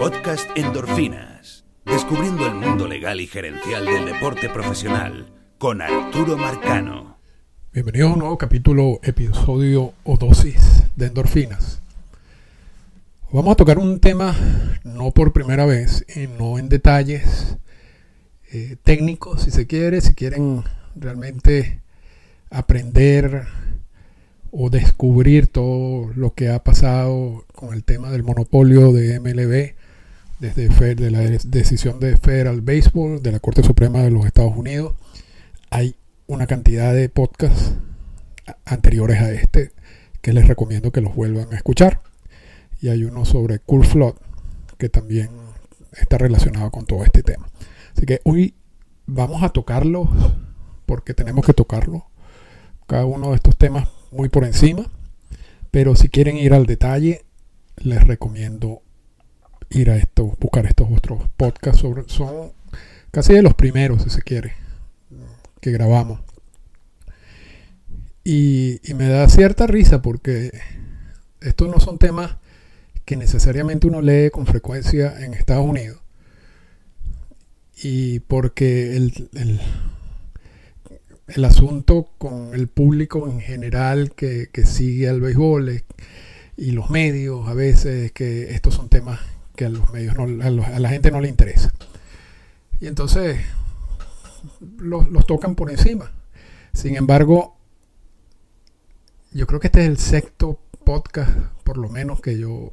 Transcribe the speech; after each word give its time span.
Podcast 0.00 0.48
Endorfinas. 0.56 1.62
Descubriendo 1.84 2.46
el 2.46 2.54
mundo 2.54 2.88
legal 2.88 3.20
y 3.20 3.26
gerencial 3.26 3.84
del 3.84 4.06
deporte 4.06 4.48
profesional 4.48 5.26
con 5.58 5.82
Arturo 5.82 6.38
Marcano. 6.38 7.18
Bienvenido 7.74 8.08
a 8.08 8.12
un 8.14 8.20
nuevo 8.20 8.38
capítulo, 8.38 8.98
episodio 9.02 9.92
o 10.04 10.16
dosis 10.16 10.84
de 10.96 11.08
endorfinas. 11.08 11.82
Vamos 13.30 13.52
a 13.52 13.56
tocar 13.56 13.76
un 13.76 14.00
tema 14.00 14.34
no 14.84 15.10
por 15.10 15.34
primera 15.34 15.66
vez 15.66 16.06
y 16.16 16.28
no 16.28 16.58
en 16.58 16.70
detalles 16.70 17.58
eh, 18.52 18.76
técnicos, 18.82 19.42
si 19.42 19.50
se 19.50 19.66
quiere, 19.66 20.00
si 20.00 20.14
quieren 20.14 20.64
realmente 20.96 21.82
aprender 22.48 23.48
o 24.50 24.70
descubrir 24.70 25.48
todo 25.48 26.10
lo 26.14 26.32
que 26.32 26.48
ha 26.48 26.64
pasado 26.64 27.44
con 27.54 27.74
el 27.74 27.84
tema 27.84 28.10
del 28.10 28.22
monopolio 28.22 28.92
de 28.92 29.20
MLB 29.20 29.78
desde 30.40 30.94
de 30.94 31.10
la 31.10 31.20
decisión 31.20 32.00
de 32.00 32.16
Federal 32.16 32.62
Baseball 32.62 33.22
de 33.22 33.30
la 33.30 33.40
Corte 33.40 33.62
Suprema 33.62 34.00
de 34.00 34.10
los 34.10 34.24
Estados 34.24 34.56
Unidos. 34.56 34.94
Hay 35.68 35.96
una 36.26 36.46
cantidad 36.46 36.94
de 36.94 37.10
podcasts 37.10 37.74
anteriores 38.64 39.20
a 39.20 39.30
este 39.30 39.72
que 40.22 40.32
les 40.32 40.48
recomiendo 40.48 40.92
que 40.92 41.02
los 41.02 41.14
vuelvan 41.14 41.52
a 41.52 41.56
escuchar. 41.56 42.00
Y 42.80 42.88
hay 42.88 43.04
uno 43.04 43.26
sobre 43.26 43.58
Cool 43.58 43.84
Flood 43.84 44.14
que 44.78 44.88
también 44.88 45.28
está 45.92 46.16
relacionado 46.16 46.70
con 46.70 46.86
todo 46.86 47.04
este 47.04 47.22
tema. 47.22 47.46
Así 47.94 48.06
que 48.06 48.20
hoy 48.24 48.54
vamos 49.06 49.42
a 49.42 49.50
tocarlo 49.50 50.08
porque 50.86 51.12
tenemos 51.12 51.44
que 51.44 51.52
tocarlo. 51.52 52.06
Cada 52.86 53.04
uno 53.04 53.30
de 53.30 53.36
estos 53.36 53.58
temas 53.58 53.88
muy 54.10 54.30
por 54.30 54.44
encima. 54.44 54.90
Pero 55.70 55.94
si 55.96 56.08
quieren 56.08 56.38
ir 56.38 56.54
al 56.54 56.64
detalle, 56.64 57.26
les 57.76 58.06
recomiendo 58.06 58.82
ir 59.70 59.90
a 59.90 59.96
esto, 59.96 60.36
buscar 60.40 60.66
estos 60.66 60.88
otros 60.90 61.22
podcasts. 61.36 61.80
Sobre, 61.80 62.04
son 62.08 62.52
casi 63.10 63.32
de 63.32 63.42
los 63.42 63.54
primeros, 63.54 64.02
si 64.02 64.10
se 64.10 64.22
quiere, 64.22 64.54
que 65.60 65.70
grabamos. 65.70 66.20
Y, 68.24 68.80
me 68.94 69.08
da 69.08 69.28
cierta 69.28 69.66
risa 69.66 70.02
porque 70.02 70.52
estos 71.40 71.68
no 71.68 71.80
son 71.80 71.98
temas 71.98 72.36
que 73.04 73.16
necesariamente 73.16 73.86
uno 73.86 74.02
lee 74.02 74.30
con 74.30 74.46
frecuencia 74.46 75.24
en 75.24 75.34
Estados 75.34 75.64
Unidos. 75.64 76.00
Y 77.82 78.20
porque 78.20 78.96
el, 78.96 79.30
el 81.34 81.44
asunto 81.44 82.10
con 82.18 82.54
el 82.54 82.68
público 82.68 83.28
en 83.28 83.40
general 83.40 84.12
que, 84.14 84.48
sigue 84.64 85.08
al 85.08 85.20
béisbol 85.20 85.82
y 86.56 86.70
los 86.72 86.90
medios 86.90 87.48
a 87.48 87.54
veces 87.54 88.12
que 88.12 88.52
estos 88.54 88.74
son 88.74 88.88
temas 88.88 89.20
que 89.60 89.66
a 89.66 89.68
los 89.68 89.92
medios 89.92 90.16
no, 90.16 90.24
a, 90.24 90.78
la 90.78 90.88
gente 90.88 91.10
no 91.10 91.20
le 91.20 91.28
interesa. 91.28 91.70
Y 92.80 92.86
entonces 92.86 93.38
los, 94.78 95.26
tocan 95.26 95.54
por 95.54 95.70
encima. 95.70 96.10
Sin 96.72 96.96
embargo, 96.96 97.58
yo 99.32 99.46
creo 99.46 99.60
que 99.60 99.66
este 99.66 99.82
es 99.82 99.88
el 99.88 99.98
sexto 99.98 100.58
podcast, 100.82 101.30
por 101.62 101.76
lo 101.76 101.90
menos, 101.90 102.22
que 102.22 102.38
yo 102.38 102.70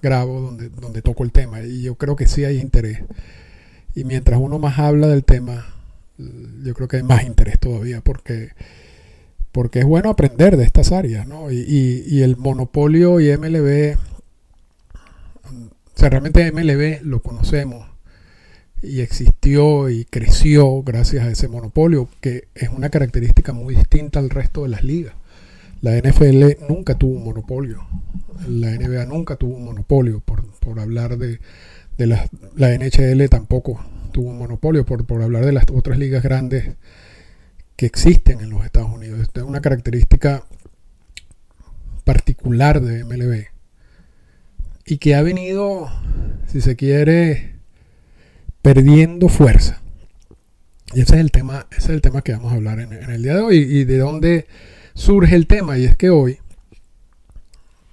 grabo 0.00 0.40
donde, 0.40 0.68
donde 0.68 1.02
toco 1.02 1.24
el 1.24 1.32
tema. 1.32 1.60
Y 1.60 1.82
yo 1.82 1.96
creo 1.96 2.14
que 2.14 2.28
sí 2.28 2.44
hay 2.44 2.60
interés. 2.60 3.00
Y 3.96 4.04
mientras 4.04 4.38
uno 4.40 4.60
más 4.60 4.78
habla 4.78 5.08
del 5.08 5.24
tema, 5.24 5.66
yo 6.18 6.72
creo 6.72 6.86
que 6.86 6.98
hay 6.98 7.02
más 7.02 7.24
interés 7.24 7.58
todavía 7.58 8.00
porque, 8.00 8.50
porque 9.50 9.80
es 9.80 9.84
bueno 9.86 10.08
aprender 10.08 10.56
de 10.56 10.62
estas 10.62 10.92
áreas, 10.92 11.26
¿no? 11.26 11.50
Y, 11.50 12.22
el 12.22 12.36
monopolio 12.36 13.18
y 13.18 13.36
MLB, 13.36 13.96
sea, 16.02 16.10
realmente 16.10 16.50
MLB 16.50 17.04
lo 17.04 17.22
conocemos 17.22 17.88
y 18.82 19.02
existió 19.02 19.88
y 19.88 20.04
creció 20.04 20.82
gracias 20.82 21.24
a 21.24 21.30
ese 21.30 21.46
monopolio, 21.46 22.08
que 22.20 22.48
es 22.56 22.70
una 22.70 22.90
característica 22.90 23.52
muy 23.52 23.76
distinta 23.76 24.18
al 24.18 24.28
resto 24.28 24.64
de 24.64 24.70
las 24.70 24.82
ligas. 24.82 25.14
La 25.80 25.96
NFL 25.96 26.66
nunca 26.68 26.96
tuvo 26.96 27.18
un 27.18 27.24
monopolio, 27.24 27.86
la 28.48 28.72
NBA 28.72 29.06
nunca 29.06 29.36
tuvo 29.36 29.54
un 29.54 29.64
monopolio, 29.64 30.18
por, 30.18 30.44
por 30.58 30.80
hablar 30.80 31.18
de, 31.18 31.38
de 31.98 32.06
la, 32.08 32.28
la 32.56 32.76
NHL 32.76 33.28
tampoco 33.28 33.80
tuvo 34.10 34.30
un 34.30 34.38
monopolio, 34.38 34.84
por, 34.84 35.06
por 35.06 35.22
hablar 35.22 35.46
de 35.46 35.52
las 35.52 35.66
otras 35.72 35.98
ligas 35.98 36.24
grandes 36.24 36.74
que 37.76 37.86
existen 37.86 38.40
en 38.40 38.50
los 38.50 38.64
Estados 38.64 38.90
Unidos. 38.90 39.20
Esta 39.20 39.40
es 39.40 39.46
una 39.46 39.60
característica 39.60 40.44
particular 42.04 42.80
de 42.80 43.04
MLB 43.04 43.51
y 44.84 44.98
que 44.98 45.14
ha 45.14 45.22
venido, 45.22 45.90
si 46.46 46.60
se 46.60 46.76
quiere, 46.76 47.56
perdiendo 48.62 49.28
fuerza. 49.28 49.80
Y 50.94 51.00
ese 51.00 51.14
es 51.14 51.20
el 51.20 51.30
tema, 51.30 51.66
ese 51.70 51.80
es 51.80 51.90
el 51.90 52.02
tema 52.02 52.22
que 52.22 52.32
vamos 52.32 52.52
a 52.52 52.56
hablar 52.56 52.80
en, 52.80 52.92
en 52.92 53.10
el 53.10 53.22
día 53.22 53.34
de 53.34 53.40
hoy 53.40 53.56
y 53.56 53.84
de 53.84 53.98
dónde 53.98 54.46
surge 54.94 55.34
el 55.36 55.46
tema. 55.46 55.78
Y 55.78 55.84
es 55.84 55.96
que 55.96 56.10
hoy, 56.10 56.38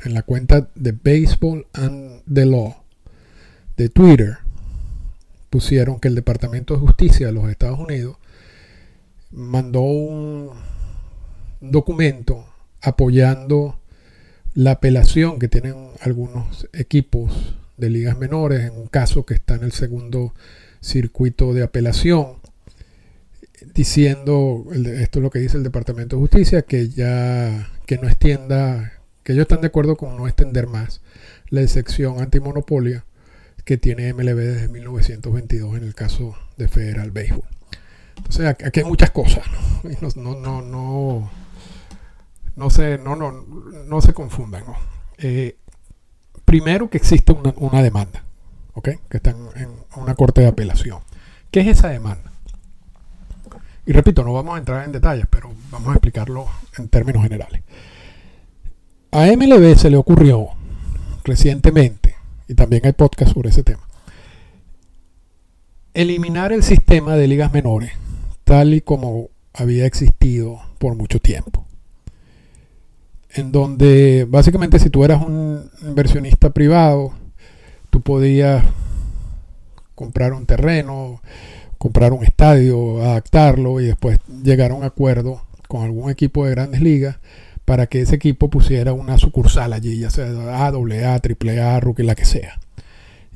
en 0.03 0.13
la 0.13 0.23
cuenta 0.23 0.69
de 0.75 0.91
Baseball 0.91 1.65
and 1.73 2.23
the 2.31 2.45
Law 2.45 2.75
de 3.77 3.89
Twitter, 3.89 4.39
pusieron 5.49 5.99
que 5.99 6.07
el 6.07 6.15
Departamento 6.15 6.73
de 6.73 6.81
Justicia 6.81 7.27
de 7.27 7.33
los 7.33 7.49
Estados 7.49 7.79
Unidos 7.79 8.17
mandó 9.31 9.81
un 9.81 10.51
documento 11.61 12.45
apoyando 12.81 13.78
la 14.53 14.71
apelación 14.71 15.39
que 15.39 15.47
tienen 15.47 15.75
algunos 16.01 16.67
equipos 16.73 17.55
de 17.77 17.89
ligas 17.89 18.17
menores 18.17 18.61
en 18.61 18.75
un 18.75 18.87
caso 18.87 19.25
que 19.25 19.33
está 19.33 19.55
en 19.55 19.63
el 19.63 19.71
segundo 19.71 20.33
circuito 20.81 21.53
de 21.53 21.63
apelación 21.63 22.35
diciendo 23.73 24.65
esto 24.73 25.19
es 25.19 25.23
lo 25.23 25.29
que 25.29 25.39
dice 25.39 25.57
el 25.57 25.63
Departamento 25.63 26.15
de 26.15 26.21
Justicia 26.21 26.61
que 26.61 26.89
ya 26.89 27.69
que 27.85 27.97
no 27.97 28.07
extienda 28.07 28.93
que 29.23 29.33
ellos 29.33 29.43
están 29.43 29.61
de 29.61 29.67
acuerdo 29.67 29.97
con 29.97 30.15
no 30.17 30.27
extender 30.27 30.67
más 30.67 31.01
la 31.49 31.61
excepción 31.61 32.19
antimonopolio 32.19 33.03
que 33.65 33.77
tiene 33.77 34.13
MLB 34.13 34.37
desde 34.37 34.67
1922 34.69 35.77
en 35.77 35.83
el 35.83 35.93
caso 35.93 36.35
de 36.57 36.67
Federal 36.67 37.11
Baseball. 37.11 37.43
Entonces 38.17 38.47
aquí 38.47 38.79
hay 38.79 38.85
muchas 38.85 39.11
cosas, 39.11 39.45
¿no? 40.01 40.09
No, 40.15 40.35
no, 40.35 40.61
no, 40.61 41.31
se, 42.69 42.97
no, 42.97 43.15
no, 43.15 43.31
no 43.31 44.01
se 44.01 44.13
confundan. 44.13 44.63
Eh, 45.17 45.57
primero 46.45 46.89
que 46.89 46.97
existe 46.97 47.31
una, 47.31 47.81
demanda, 47.81 48.23
¿ok? 48.73 48.89
Que 49.09 49.17
está 49.17 49.29
en, 49.29 49.69
una 49.95 50.15
corte 50.15 50.41
de 50.41 50.47
apelación. 50.47 50.99
¿Qué 51.51 51.61
es 51.61 51.67
esa 51.67 51.89
demanda? 51.89 52.31
Y 53.85 53.91
repito, 53.91 54.23
no 54.23 54.33
vamos 54.33 54.55
a 54.55 54.59
entrar 54.59 54.83
en 54.83 54.91
detalles, 54.91 55.25
pero 55.29 55.51
vamos 55.71 55.89
a 55.89 55.93
explicarlo 55.93 56.47
en 56.77 56.89
términos 56.89 57.23
generales. 57.23 57.63
A 59.11 59.25
MLB 59.25 59.75
se 59.75 59.89
le 59.89 59.97
ocurrió 59.97 60.49
recientemente 61.23 62.15
y 62.47 62.55
también 62.55 62.85
hay 62.85 62.93
podcast 62.93 63.33
sobre 63.33 63.49
ese 63.49 63.63
tema. 63.63 63.81
Eliminar 65.93 66.51
el 66.51 66.63
sistema 66.63 67.15
de 67.15 67.27
ligas 67.27 67.51
menores 67.51 67.91
tal 68.49 68.73
y 68.73 68.81
como 68.81 69.29
había 69.53 69.85
existido 69.85 70.59
por 70.79 70.95
mucho 70.95 71.19
tiempo. 71.19 71.67
En 73.31 73.51
donde 73.51 74.25
básicamente 74.27 74.79
si 74.79 74.89
tú 74.89 75.03
eras 75.03 75.21
un 75.21 75.69
inversionista 75.81 76.49
privado, 76.49 77.13
tú 77.89 78.01
podías 78.01 78.63
comprar 79.95 80.33
un 80.33 80.45
terreno, 80.45 81.21
comprar 81.77 82.13
un 82.13 82.23
estadio, 82.23 83.01
adaptarlo 83.01 83.79
y 83.79 83.85
después 83.85 84.19
llegar 84.43 84.71
a 84.71 84.75
un 84.75 84.83
acuerdo 84.83 85.43
con 85.67 85.83
algún 85.83 86.09
equipo 86.09 86.45
de 86.45 86.51
grandes 86.51 86.81
ligas 86.81 87.17
para 87.65 87.85
que 87.85 88.01
ese 88.01 88.15
equipo 88.15 88.49
pusiera 88.49 88.93
una 88.93 89.19
sucursal 89.19 89.73
allí, 89.73 89.99
ya 89.99 90.09
sea 90.09 90.25
A, 90.25 90.67
AA, 90.67 91.19
AAA, 91.21 91.79
Rookie, 91.79 92.03
la 92.03 92.15
que 92.15 92.25
sea. 92.25 92.59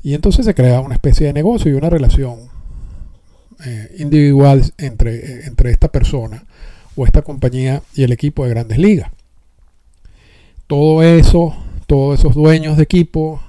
Y 0.02 0.14
entonces 0.14 0.44
se 0.44 0.54
crea 0.54 0.80
una 0.80 0.94
especie 0.94 1.28
de 1.28 1.32
negocio 1.32 1.70
y 1.70 1.74
una 1.74 1.88
relación 1.88 2.40
eh, 3.64 3.94
individual 3.98 4.62
entre, 4.76 5.14
eh, 5.14 5.40
entre 5.46 5.70
esta 5.70 5.88
persona 5.88 6.44
o 6.96 7.06
esta 7.06 7.22
compañía 7.22 7.82
y 7.94 8.02
el 8.02 8.12
equipo 8.12 8.44
de 8.44 8.50
grandes 8.50 8.78
ligas. 8.78 9.10
Todo 10.66 11.02
eso, 11.02 11.54
todos 11.86 12.18
esos 12.18 12.34
dueños 12.34 12.76
de 12.76 12.84
equipo 12.84 13.42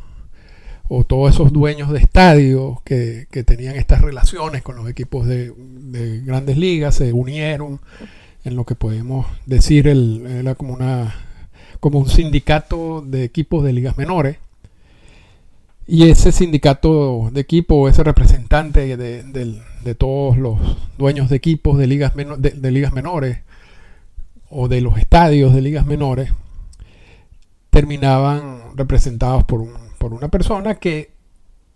o 0.88 1.04
todos 1.04 1.34
esos 1.34 1.52
dueños 1.52 1.92
de 1.92 2.00
estadios 2.00 2.82
que, 2.84 3.28
tenían 3.46 3.76
estas 3.76 4.02
relaciones 4.02 4.62
con 4.62 4.76
los 4.76 4.90
equipos 4.90 5.26
de, 5.26 5.52
de 5.58 6.22
grandes 6.22 6.58
ligas 6.58 6.96
se 6.96 7.12
unieron 7.12 7.80
en 8.44 8.56
lo 8.56 8.66
que 8.66 8.76
podemos 8.76 9.26
decir 9.46 9.88
el, 9.88 10.26
era 10.28 10.56
como 10.56 10.74
una 10.74 11.16
como 11.80 12.00
un 12.00 12.10
sindicato 12.10 13.04
de 13.06 13.24
equipos 13.24 13.64
de 13.64 13.74
ligas 13.74 13.98
menores. 13.98 14.38
Y 15.88 16.10
ese 16.10 16.32
sindicato 16.32 17.30
de 17.32 17.42
equipo 17.42 17.88
ese 17.88 18.04
representante 18.04 18.98
de, 18.98 19.96
todos 19.96 20.38
los 20.38 20.60
dueños 20.98 21.30
de 21.30 21.36
equipos 21.36 21.78
de 21.78 21.86
ligas, 21.86 22.14
de, 22.16 22.72
ligas 22.72 22.92
menores 22.92 23.40
o 24.50 24.68
de 24.68 24.82
los 24.82 24.98
estadios 24.98 25.54
de 25.54 25.62
ligas 25.62 25.86
menores 25.86 26.32
terminaban 27.76 28.78
representados 28.78 29.44
por, 29.44 29.60
un, 29.60 29.74
por 29.98 30.14
una 30.14 30.30
persona 30.30 30.76
que 30.76 31.12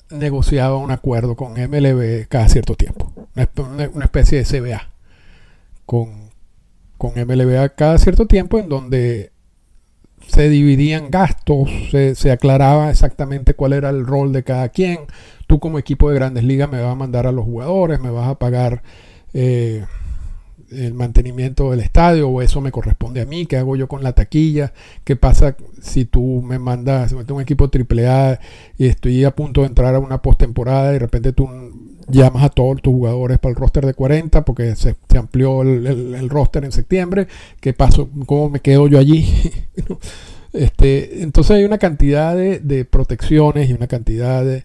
negociaba 0.10 0.78
un 0.78 0.92
acuerdo 0.92 1.36
con 1.36 1.56
MLB 1.56 2.26
cada 2.30 2.48
cierto 2.48 2.76
tiempo, 2.76 3.12
una 3.94 4.06
especie 4.06 4.42
de 4.42 4.46
CBA 4.46 4.92
con, 5.86 6.30
con 6.98 7.12
MLB 7.16 7.76
cada 7.76 7.98
cierto 7.98 8.28
tiempo 8.28 8.60
en 8.60 8.70
donde 8.70 9.34
se 10.26 10.48
dividían 10.48 11.12
gastos, 11.12 11.70
se, 11.92 12.32
aclaraba 12.32 12.90
exactamente 12.92 13.54
cuál 13.54 13.74
era 13.74 13.90
el 13.90 14.08
rol 14.08 14.32
de 14.32 14.44
cada 14.46 14.70
quien. 14.70 15.00
Tú 15.48 15.60
como 15.60 15.80
equipo 15.80 16.10
de 16.10 16.16
grandes 16.16 16.46
ligas 16.46 16.72
me 16.72 16.80
vas 16.80 16.94
a 16.94 16.96
mandar 16.96 17.28
a 17.28 17.34
los 17.34 17.44
jugadores, 17.44 18.00
me 18.00 18.10
vas 18.10 18.30
a 18.30 18.40
pagar 18.40 18.84
eh, 19.34 19.86
el 20.72 20.94
mantenimiento 20.94 21.72
del 21.72 21.80
estadio 21.80 22.30
o 22.30 22.42
eso 22.42 22.62
me 22.62 22.72
corresponde 22.72 23.22
a 23.22 23.26
mí, 23.26 23.46
qué 23.46 23.58
hago 23.58 23.76
yo 23.76 23.88
con 23.88 24.04
la 24.04 24.14
taquilla, 24.14 24.74
qué 25.04 25.16
pasa 25.16 25.56
si 25.82 26.06
tú 26.06 26.42
me 26.42 26.60
mandas, 26.60 27.14
me 27.14 27.24
un 27.32 27.42
equipo 27.42 27.70
AAA 27.72 28.40
y 28.78 28.88
estoy 28.88 29.24
a 29.24 29.36
punto 29.36 29.62
de 29.62 29.68
entrar 29.68 29.96
a 29.96 30.00
una 30.00 30.22
postemporada 30.22 30.90
y 30.90 30.94
de 30.94 31.00
repente 31.00 31.34
tú 31.34 31.48
llamas 32.08 32.44
a 32.44 32.50
todos 32.50 32.82
tus 32.82 32.94
jugadores 32.94 33.40
para 33.40 33.52
el 33.52 33.56
roster 33.56 33.86
de 33.86 33.94
40 33.94 34.46
porque 34.46 34.76
se, 34.76 34.96
amplió 35.18 35.62
el, 35.62 36.30
roster 36.30 36.66
en 36.66 36.72
septiembre, 36.72 37.28
qué 37.60 37.74
pasó, 37.74 38.10
cómo 38.26 38.50
me 38.50 38.60
quedo 38.60 38.88
yo 38.88 39.00
allí. 39.00 39.28
este, 40.54 41.24
entonces 41.24 41.58
hay 41.58 41.64
una 41.64 41.78
cantidad 41.78 42.36
de, 42.36 42.86
protecciones 42.86 43.70
y 43.70 43.74
una 43.74 43.88
cantidad 43.88 44.44
de, 44.44 44.64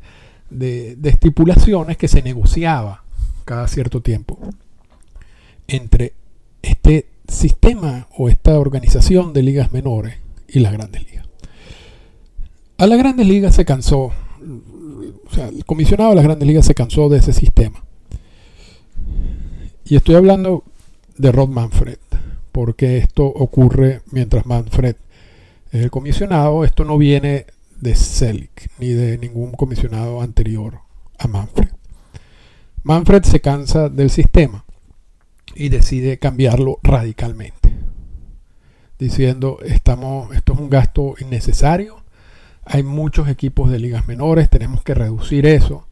de 0.50 1.08
estipulaciones 1.08 1.96
que 1.96 2.08
se 2.08 2.22
negociaba 2.22 3.02
cada 3.44 3.68
cierto 3.68 4.00
tiempo 4.00 4.38
entre 5.68 6.12
este 6.62 7.06
sistema 7.28 8.08
o 8.16 8.28
esta 8.28 8.58
organización 8.58 9.32
de 9.32 9.42
ligas 9.42 9.72
menores 9.72 10.16
y 10.48 10.60
las 10.60 10.72
grandes 10.72 11.04
ligas. 11.04 11.26
A 12.78 12.86
las 12.86 12.98
grandes 12.98 13.26
ligas 13.26 13.54
se 13.54 13.64
cansó, 13.64 13.98
o 14.06 15.34
sea, 15.34 15.48
el 15.48 15.64
comisionado 15.64 16.10
de 16.10 16.16
las 16.16 16.24
grandes 16.24 16.46
ligas 16.46 16.66
se 16.66 16.74
cansó 16.74 17.08
de 17.08 17.18
ese 17.18 17.32
sistema. 17.32 17.84
Y 19.84 19.96
estoy 19.96 20.14
hablando 20.14 20.64
de 21.16 21.30
Rod 21.30 21.48
Manfred, 21.48 21.98
porque 22.52 22.98
esto 22.98 23.24
ocurre 23.24 24.02
mientras 24.10 24.46
Manfred 24.46 24.96
es 25.70 25.82
el 25.82 25.90
comisionado, 25.90 26.64
esto 26.64 26.84
no 26.84 26.98
viene 26.98 27.46
de 27.80 27.94
Selig 27.94 28.50
ni 28.78 28.88
de 28.88 29.18
ningún 29.18 29.52
comisionado 29.52 30.20
anterior 30.20 30.80
a 31.18 31.28
Manfred. 31.28 31.70
Manfred 32.82 33.24
se 33.24 33.40
cansa 33.40 33.88
del 33.88 34.10
sistema 34.10 34.64
y 35.54 35.68
decide 35.68 36.18
cambiarlo 36.18 36.78
radicalmente, 36.82 37.72
diciendo 38.98 39.58
estamos, 39.64 40.34
esto 40.34 40.52
es 40.52 40.58
un 40.58 40.70
gasto 40.70 41.14
innecesario, 41.20 42.02
hay 42.64 42.82
muchos 42.82 43.28
equipos 43.28 43.70
de 43.70 43.78
ligas 43.78 44.06
menores, 44.08 44.50
tenemos 44.50 44.82
que 44.82 44.94
reducir 44.94 45.46
eso 45.46 45.86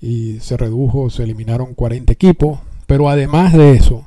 y 0.00 0.40
se 0.40 0.56
redujo, 0.56 1.10
se 1.10 1.22
eliminaron 1.22 1.74
40 1.74 2.12
equipos, 2.12 2.60
pero 2.86 3.08
además 3.08 3.52
de 3.52 3.72
eso, 3.72 4.06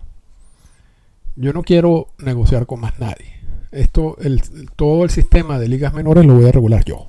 yo 1.35 1.53
no 1.53 1.63
quiero 1.63 2.07
negociar 2.17 2.65
con 2.65 2.81
más 2.81 2.99
nadie. 2.99 3.33
Esto, 3.71 4.17
el, 4.19 4.41
todo 4.75 5.03
el 5.03 5.09
sistema 5.09 5.57
de 5.57 5.67
ligas 5.67 5.93
menores 5.93 6.25
lo 6.25 6.35
voy 6.35 6.45
a 6.45 6.51
regular 6.51 6.83
yo. 6.85 7.07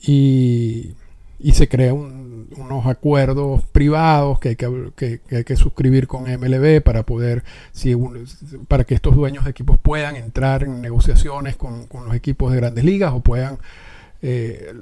Y, 0.00 0.92
y 1.38 1.52
se 1.52 1.68
crea 1.68 1.94
un 1.94 2.26
unos 2.56 2.86
acuerdos 2.86 3.64
privados 3.72 4.38
que 4.38 4.50
hay 4.50 4.56
que, 4.56 5.20
hay 5.30 5.44
que 5.44 5.56
suscribir 5.56 6.06
con 6.06 6.24
MLB 6.24 6.82
para 6.82 7.04
poder, 7.04 7.44
si 7.72 7.94
para 8.68 8.84
que 8.84 8.94
estos 8.94 9.14
dueños 9.14 9.44
de 9.44 9.50
equipos 9.50 9.78
puedan 9.78 10.16
entrar 10.16 10.62
en 10.62 10.80
negociaciones 10.80 11.56
con, 11.56 11.86
los 11.92 12.14
equipos 12.14 12.52
de 12.52 12.58
grandes 12.58 12.84
ligas 12.84 13.12
o 13.12 13.20
puedan 13.20 13.58
eh, 14.22 14.74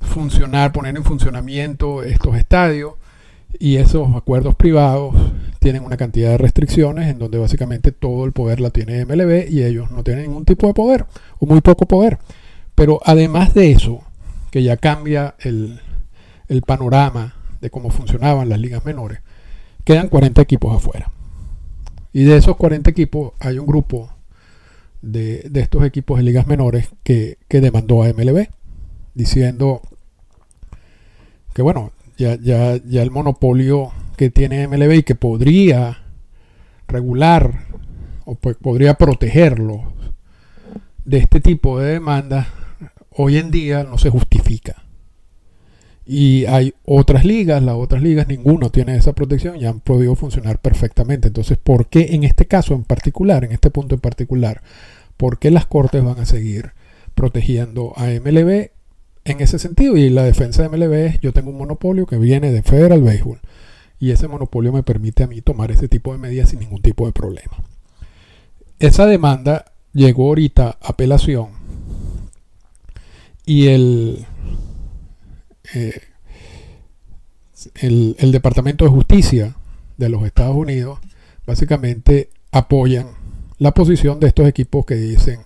funcionar, 0.00 0.72
poner 0.72 0.96
en 0.96 1.04
funcionamiento 1.04 2.02
estos 2.02 2.36
estadios. 2.36 2.94
Y 3.56 3.76
esos 3.76 4.16
acuerdos 4.16 4.56
privados 4.56 5.14
tienen 5.60 5.84
una 5.84 5.96
cantidad 5.96 6.30
de 6.30 6.38
restricciones 6.38 7.08
en 7.08 7.20
donde 7.20 7.38
básicamente 7.38 7.92
todo 7.92 8.24
el 8.24 8.32
poder 8.32 8.58
la 8.58 8.70
tiene 8.70 9.04
MLB 9.04 9.48
y 9.48 9.62
ellos 9.62 9.92
no 9.92 10.02
tienen 10.02 10.24
ningún 10.24 10.44
tipo 10.44 10.66
de 10.66 10.74
poder 10.74 11.06
o 11.38 11.46
muy 11.46 11.60
poco 11.60 11.86
poder. 11.86 12.18
Pero 12.74 13.00
además 13.04 13.54
de 13.54 13.70
eso, 13.70 14.02
que 14.50 14.64
ya 14.64 14.76
cambia 14.76 15.36
el, 15.38 15.80
el 16.48 16.62
panorama 16.62 17.34
de 17.60 17.70
cómo 17.70 17.90
funcionaban 17.90 18.48
las 18.48 18.60
ligas 18.60 18.84
menores, 18.84 19.20
quedan 19.84 20.08
40 20.08 20.42
equipos 20.42 20.76
afuera. 20.76 21.10
Y 22.12 22.24
de 22.24 22.36
esos 22.36 22.56
40 22.56 22.90
equipos 22.90 23.32
hay 23.40 23.58
un 23.58 23.66
grupo 23.66 24.10
de, 25.02 25.50
estos 25.54 25.84
equipos 25.84 26.18
de 26.18 26.24
ligas 26.24 26.46
menores 26.46 26.90
que, 27.02 27.38
demandó 27.48 28.02
a 28.02 28.12
MLB, 28.12 28.48
diciendo 29.14 29.82
que 31.52 31.62
bueno, 31.62 31.92
ya, 32.16 32.36
ya, 32.36 32.76
ya 32.84 33.02
el 33.02 33.10
monopolio 33.10 33.92
que 34.16 34.30
tiene 34.30 34.66
MLB 34.66 34.92
y 34.92 35.02
que 35.02 35.14
podría 35.14 35.98
regular 36.88 37.66
o 38.24 38.34
pues 38.34 38.56
podría 38.56 38.94
protegerlo 38.94 39.92
de 41.04 41.18
este 41.18 41.40
tipo 41.40 41.78
de 41.78 41.92
demandas, 41.92 42.48
hoy 43.10 43.38
en 43.38 43.50
día 43.50 43.84
no 43.84 43.98
se 43.98 44.10
justifica. 44.10 44.83
Y 46.06 46.44
hay 46.46 46.74
otras 46.84 47.24
ligas, 47.24 47.62
las 47.62 47.76
otras 47.76 48.02
ligas, 48.02 48.28
ninguno 48.28 48.70
tiene 48.70 48.96
esa 48.96 49.14
protección 49.14 49.56
y 49.56 49.64
han 49.64 49.80
podido 49.80 50.14
funcionar 50.14 50.58
perfectamente. 50.60 51.28
Entonces, 51.28 51.56
¿por 51.56 51.86
qué 51.86 52.08
en 52.14 52.24
este 52.24 52.46
caso 52.46 52.74
en 52.74 52.84
particular, 52.84 53.44
en 53.44 53.52
este 53.52 53.70
punto 53.70 53.94
en 53.94 54.00
particular, 54.00 54.62
por 55.16 55.38
qué 55.38 55.50
las 55.50 55.66
cortes 55.66 56.04
van 56.04 56.18
a 56.18 56.26
seguir 56.26 56.72
protegiendo 57.14 57.94
a 57.96 58.06
MLB 58.06 58.70
en 59.24 59.40
ese 59.40 59.58
sentido? 59.58 59.96
Y 59.96 60.10
la 60.10 60.24
defensa 60.24 60.62
de 60.62 60.68
MLB 60.68 60.92
es, 60.92 61.20
yo 61.20 61.32
tengo 61.32 61.50
un 61.50 61.58
monopolio 61.58 62.06
que 62.06 62.18
viene 62.18 62.52
de 62.52 62.62
Federal 62.62 63.02
Baseball 63.02 63.40
y 63.98 64.10
ese 64.10 64.28
monopolio 64.28 64.72
me 64.72 64.82
permite 64.82 65.22
a 65.22 65.26
mí 65.26 65.40
tomar 65.40 65.70
ese 65.70 65.88
tipo 65.88 66.12
de 66.12 66.18
medidas 66.18 66.50
sin 66.50 66.60
ningún 66.60 66.82
tipo 66.82 67.06
de 67.06 67.12
problema. 67.12 67.56
Esa 68.78 69.06
demanda 69.06 69.64
llegó 69.94 70.26
ahorita 70.28 70.76
a 70.82 70.88
apelación 70.90 71.48
y 73.46 73.68
el 73.68 74.26
eh, 75.74 76.00
el, 77.80 78.32
Departamento 78.32 78.84
de 78.84 78.90
Justicia 78.90 79.56
de 79.96 80.08
los 80.08 80.24
Estados 80.24 80.56
Unidos 80.56 80.98
básicamente 81.46 82.30
apoyan 82.52 83.08
la 83.58 83.72
posición 83.72 84.20
de 84.20 84.28
estos 84.28 84.46
equipos 84.48 84.84
que 84.86 84.94
dicen 84.94 85.40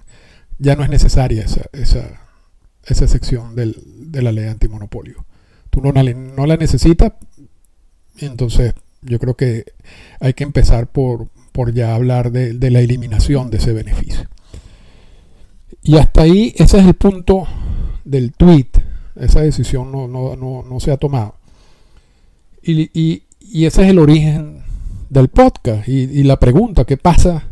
ya 0.59 0.77
no 0.77 0.83
es 0.83 0.91
necesaria 0.91 1.45
esa, 1.45 1.67
esa, 1.73 2.21
esa 2.85 3.09
sección 3.09 3.55
del, 3.55 3.77
de 4.11 4.23
la 4.23 4.33
ley 4.33 4.47
antimonopolio. 4.47 5.25
Tú 5.71 5.81
no, 5.81 5.93
no 5.93 6.47
la 6.47 6.57
necesitas, 6.57 7.13
entonces 8.19 8.75
yo 9.03 9.19
creo 9.19 9.37
que 9.37 9.65
hay 10.19 10.35
que 10.35 10.45
empezar 10.45 10.89
por, 10.89 11.29
por 11.53 11.73
ya 11.73 11.95
hablar 11.95 12.33
de, 12.33 12.55
de, 12.55 12.71
la 12.71 12.81
eliminación 12.81 13.51
de 13.51 13.59
ese 13.59 13.73
beneficio. 13.73 14.29
Y 15.83 15.99
hasta 15.99 16.23
ahí, 16.23 16.55
ese 16.57 16.81
es 16.81 16.87
el 16.87 16.95
punto 16.95 17.47
del 18.05 18.33
tweet 18.33 18.71
esa 19.21 19.41
decisión 19.41 19.93
no, 19.93 20.81
se 20.81 20.93
ha 20.93 20.97
tomado. 20.97 21.35
Y, 22.63 23.23
ese 23.53 23.83
es 23.83 23.89
el 23.89 23.99
origen 23.99 24.63
del 25.11 25.29
podcast. 25.29 25.89
Y, 25.89 26.23
la 26.25 26.39
pregunta, 26.39 26.85
¿qué 26.85 26.97
pasa 26.97 27.49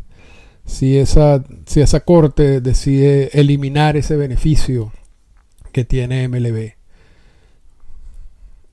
si 0.64 0.96
esa, 0.98 1.44
si 1.66 1.80
esa 1.80 2.00
corte 2.00 2.60
decide 2.60 3.30
eliminar 3.32 3.96
ese 3.96 4.16
beneficio 4.16 4.92
que 5.72 5.84
tiene 5.84 6.28
MLB? 6.28 6.72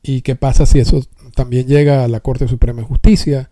¿Y 0.02 0.22
qué 0.22 0.36
pasa 0.36 0.66
si 0.66 0.80
eso 0.80 1.02
también 1.34 1.66
llega 1.66 2.04
a 2.04 2.08
la 2.10 2.20
Corte 2.20 2.48
Suprema 2.48 2.82
de 2.82 2.88
Justicia? 2.88 3.50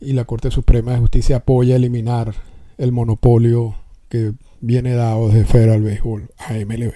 Y 0.00 0.12
la 0.12 0.24
Corte 0.24 0.50
Suprema 0.50 0.92
de 0.92 0.98
Justicia 1.00 1.36
apoya 1.36 1.76
eliminar 1.76 2.34
el 2.78 2.92
monopolio 2.92 3.74
que 4.08 4.32
viene 4.60 4.94
dado 4.94 5.28
desde 5.28 5.44
Federal 5.44 5.82
Baseball 5.82 6.30
a 6.38 6.54
MLB. 6.54 6.92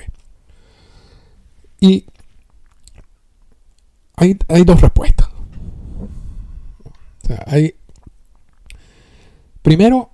Y 1.80 2.04
hay, 4.16 4.36
dos 4.64 4.80
respuestas. 4.82 5.28
hay, 7.46 7.74
primero, 9.62 10.10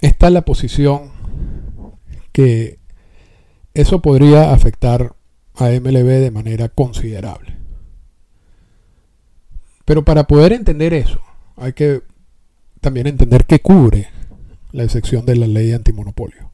está 0.00 0.30
la 0.30 0.42
posición 0.42 1.12
que 2.32 2.80
eso 3.72 4.02
podría 4.02 4.52
afectar 4.52 5.14
a 5.54 5.66
MLB 5.66 6.20
de 6.20 6.30
manera 6.32 6.68
considerable. 6.68 7.56
Pero 9.84 10.04
para 10.04 10.24
poder 10.24 10.52
entender 10.52 10.92
eso, 10.92 11.20
hay 11.56 11.72
que 11.72 12.02
también 12.80 13.06
entender 13.06 13.46
qué 13.46 13.60
cubre 13.60 14.08
la 14.72 14.82
excepción 14.82 15.24
de 15.24 15.36
la 15.36 15.46
ley 15.46 15.72
antimonopolio 15.72 16.50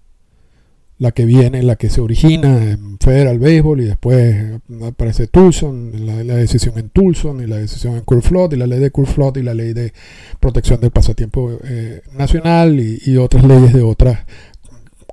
la 1.03 1.11
que 1.11 1.25
viene, 1.25 1.65
la 1.65 1.75
que 1.75 1.91
se 1.91 2.01
origina 2.01 2.63
en 2.63 2.97
Federal 3.01 3.41
Baseball 3.41 3.81
y 3.81 3.87
después 3.87 4.37
aparece 4.87 5.27
Tulson, 5.27 6.07
la, 6.07 6.37
decisión 6.37 6.79
en 6.79 6.91
Tulson 6.91 7.41
y 7.41 7.49
la 7.49 7.57
decisión 7.57 7.95
en 7.95 8.03
Curve 8.03 8.23
Flood 8.23 8.53
y 8.53 8.57
la 8.57 8.69
ley 8.69 8.79
de 8.79 8.93
Curve 8.93 9.11
Flood 9.11 9.37
y 9.39 9.43
la 9.43 9.53
ley 9.53 9.73
de 9.73 9.93
protección 10.39 10.81
del 10.81 10.93
pasatiempo 10.93 11.59
eh, 11.65 12.03
nacional 12.17 12.79
y, 12.79 13.17
otras 13.17 13.43
leyes 13.43 13.73
de 13.73 13.83
otras 13.83 14.21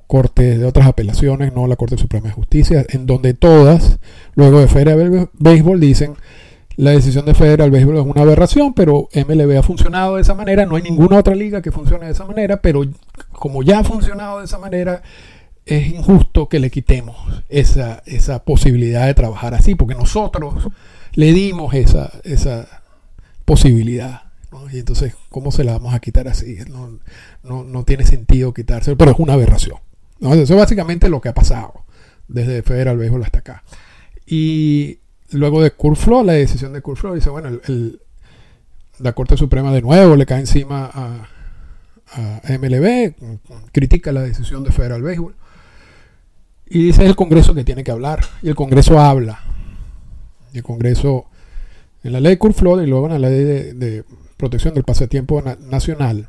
cortes, 0.06 0.60
de 0.60 0.64
otras 0.64 0.86
apelaciones, 0.86 1.52
no 1.52 1.66
la 1.66 1.74
Corte 1.74 1.98
Suprema 1.98 2.28
de 2.28 2.34
Justicia, 2.34 2.86
en 2.90 3.06
donde 3.06 3.34
todas, 3.34 3.98
luego 4.36 4.60
de 4.60 4.68
Federal 4.68 5.28
Béisbol, 5.40 5.80
dicen 5.80 6.14
la 6.76 6.92
decisión 6.92 7.26
de 7.26 7.34
Federal 7.34 7.72
Béisbol 7.72 7.96
es 7.96 8.04
una 8.04 8.22
aberración, 8.22 8.74
pero 8.74 9.08
MLB 9.12 9.58
ha 9.58 9.64
funcionado 9.64 10.14
de 10.14 10.22
esa 10.22 10.34
manera, 10.34 10.66
no 10.66 10.76
hay 10.76 10.82
ninguna 10.82 11.18
otra 11.18 11.34
liga 11.34 11.60
que 11.60 11.72
funcione 11.72 12.06
de 12.06 12.12
esa 12.12 12.26
manera, 12.26 12.62
pero 12.62 12.84
como 13.32 13.64
ya 13.64 13.80
ha 13.80 13.84
funcionado 13.84 14.38
de 14.38 14.44
esa 14.44 14.58
manera, 14.60 15.02
es 15.70 15.86
injusto 15.92 16.48
que 16.48 16.58
le 16.58 16.68
quitemos 16.68 17.16
esa, 17.48 18.02
esa 18.04 18.42
posibilidad 18.44 19.06
de 19.06 19.14
trabajar 19.14 19.54
así, 19.54 19.76
porque 19.76 19.94
nosotros 19.94 20.66
le 21.14 21.32
dimos 21.32 21.74
esa, 21.74 22.10
esa 22.24 22.66
posibilidad. 23.44 24.22
Y 24.72 24.80
entonces, 24.80 25.14
¿cómo 25.28 25.52
se 25.52 25.62
la 25.62 25.74
vamos 25.74 25.94
a 25.94 26.00
quitar 26.00 26.26
así? 26.26 26.58
No, 26.68 26.98
no, 27.44 27.84
tiene 27.84 28.04
sentido 28.04 28.52
quitárselo, 28.52 28.98
pero 28.98 29.12
es 29.12 29.18
una 29.20 29.34
aberración. 29.34 29.78
Eso 30.20 30.42
es 30.42 30.50
básicamente 30.50 31.08
lo 31.08 31.20
que 31.20 31.28
ha 31.28 31.34
pasado 31.34 31.84
desde 32.26 32.62
Federal 32.62 32.98
Béisbol 32.98 33.22
hasta 33.22 33.38
acá. 33.38 33.62
Y 34.26 34.98
luego 35.30 35.62
de 35.62 35.70
Curflow, 35.70 36.24
la 36.24 36.32
decisión 36.32 36.72
de 36.72 36.82
Curflow, 36.82 37.14
dice, 37.14 37.30
bueno, 37.30 37.48
el, 37.48 38.02
la 38.98 39.12
Corte 39.12 39.36
Suprema 39.36 39.72
de 39.72 39.82
nuevo 39.82 40.16
le 40.16 40.26
cae 40.26 40.40
encima 40.40 40.90
a, 40.92 41.28
a 42.12 42.58
MLB, 42.58 43.14
critica 43.70 44.10
la 44.10 44.22
decisión 44.22 44.64
de 44.64 44.72
Federal 44.72 45.02
Béisbol. 45.02 45.36
Y 46.70 46.84
dice 46.84 47.04
el 47.04 47.16
Congreso 47.16 47.52
que 47.52 47.64
tiene 47.64 47.82
que 47.82 47.90
hablar. 47.90 48.20
Y 48.42 48.48
el 48.48 48.54
Congreso 48.54 49.00
habla. 49.00 49.40
Y 50.52 50.58
el 50.58 50.62
Congreso, 50.62 51.26
en 52.04 52.12
la 52.12 52.20
ley 52.20 52.36
Curflow 52.36 52.80
y 52.80 52.86
luego 52.86 53.06
en 53.06 53.20
la 53.20 53.28
ley 53.28 53.44
de, 53.74 54.04
protección 54.36 54.72
del 54.74 54.84
pasatiempo 54.84 55.42
nacional, 55.42 56.28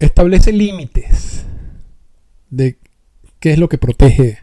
establece 0.00 0.52
límites 0.52 1.46
de 2.50 2.76
qué 3.38 3.52
es 3.52 3.58
lo 3.58 3.68
que 3.68 3.78
protege 3.78 4.38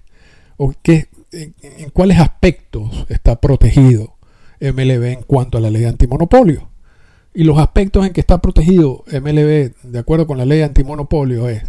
o 0.57 0.73
qué, 0.81 1.07
en, 1.31 1.53
en, 1.61 1.89
cuáles 1.91 2.17
aspectos 2.17 3.05
está 3.09 3.39
protegido 3.39 4.15
MLB 4.61 5.03
en 5.03 5.21
cuanto 5.21 5.57
a 5.57 5.61
la 5.61 5.69
ley 5.69 5.81
de 5.81 5.89
antimonopolio. 5.89 6.69
Y 7.33 7.43
los 7.43 7.59
aspectos 7.59 8.05
en 8.05 8.13
que 8.13 8.21
está 8.21 8.41
protegido 8.41 9.03
MLB, 9.11 9.73
de 9.83 9.99
acuerdo 9.99 10.25
con 10.25 10.37
la 10.37 10.45
ley 10.45 10.59
de 10.59 10.63
antimonopolio, 10.63 11.47
es 11.47 11.63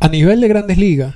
a 0.00 0.08
nivel 0.08 0.40
de 0.40 0.48
grandes 0.48 0.78
ligas, 0.78 1.14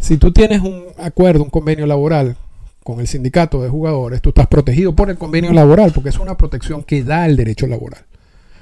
si 0.00 0.16
tú 0.16 0.32
tienes 0.32 0.62
un 0.62 0.86
acuerdo, 0.98 1.44
un 1.44 1.50
convenio 1.50 1.86
laboral 1.86 2.36
con 2.82 3.00
el 3.00 3.06
sindicato 3.06 3.62
de 3.62 3.68
jugadores, 3.68 4.22
tú 4.22 4.30
estás 4.30 4.46
protegido 4.46 4.96
por 4.96 5.10
el 5.10 5.18
convenio 5.18 5.52
laboral, 5.52 5.92
porque 5.92 6.08
es 6.08 6.18
una 6.18 6.36
protección 6.36 6.82
que 6.82 7.04
da 7.04 7.26
el 7.26 7.36
derecho 7.36 7.66
laboral, 7.66 8.06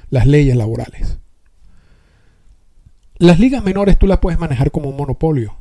las 0.09 0.27
leyes 0.27 0.55
laborales. 0.57 1.17
Las 3.17 3.39
ligas 3.39 3.63
menores 3.63 3.97
tú 3.97 4.05
las 4.05 4.19
puedes 4.19 4.39
manejar 4.39 4.69
como 4.69 4.89
un 4.89 4.97
monopolio. 4.97 5.55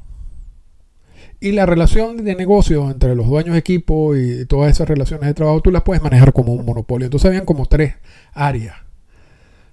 Y 1.41 1.53
la 1.53 1.67
relación 1.67 2.25
de 2.25 2.35
negocio 2.35 2.91
entre 2.91 3.15
los 3.15 3.29
dueños 3.29 3.53
de 3.53 3.61
equipo 3.61 4.17
y 4.17 4.45
todas 4.47 4.73
esas 4.73 4.89
relaciones 4.89 5.29
de 5.29 5.35
trabajo 5.35 5.61
tú 5.61 5.71
las 5.71 5.83
puedes 5.83 6.03
manejar 6.03 6.33
como 6.33 6.53
un 6.53 6.65
monopolio. 6.65 7.07
Entonces 7.07 7.29
habían 7.29 7.45
como 7.45 7.67
tres 7.67 7.95
áreas. 8.33 8.75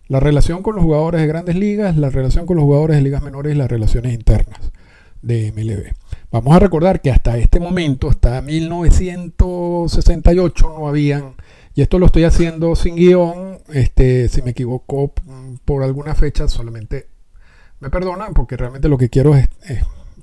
La 0.07 0.19
relación 0.19 0.61
con 0.61 0.75
los 0.75 0.83
jugadores 0.83 1.21
de 1.21 1.27
grandes 1.27 1.55
ligas, 1.55 1.97
la 1.97 2.11
relación 2.11 2.45
con 2.45 2.57
los 2.57 2.63
jugadores 2.63 2.97
de 2.97 3.01
ligas 3.01 3.23
menores 3.23 3.55
y 3.55 3.57
las 3.57 3.69
relaciones 3.69 4.13
internas 4.13 4.59
de 5.25 5.51
MLB. 5.51 5.91
Vamos 6.31 6.55
a 6.55 6.59
recordar 6.59 7.01
que 7.01 7.11
hasta 7.11 7.37
este 7.37 7.59
momento, 7.59 8.09
hasta 8.09 8.41
1968, 8.41 10.75
no 10.77 10.87
habían, 10.87 11.33
y 11.73 11.81
esto 11.81 11.99
lo 11.99 12.05
estoy 12.05 12.23
haciendo 12.25 12.75
sin 12.75 12.95
guion, 12.95 13.57
este, 13.73 14.29
si 14.29 14.43
me 14.43 14.51
equivoco 14.51 15.13
por 15.65 15.83
alguna 15.83 16.15
fecha, 16.15 16.47
solamente 16.47 17.07
me 17.79 17.89
perdonan 17.89 18.33
porque 18.33 18.55
realmente 18.55 18.87
lo 18.87 18.97
que 18.97 19.09
quiero 19.09 19.35
es, 19.35 19.49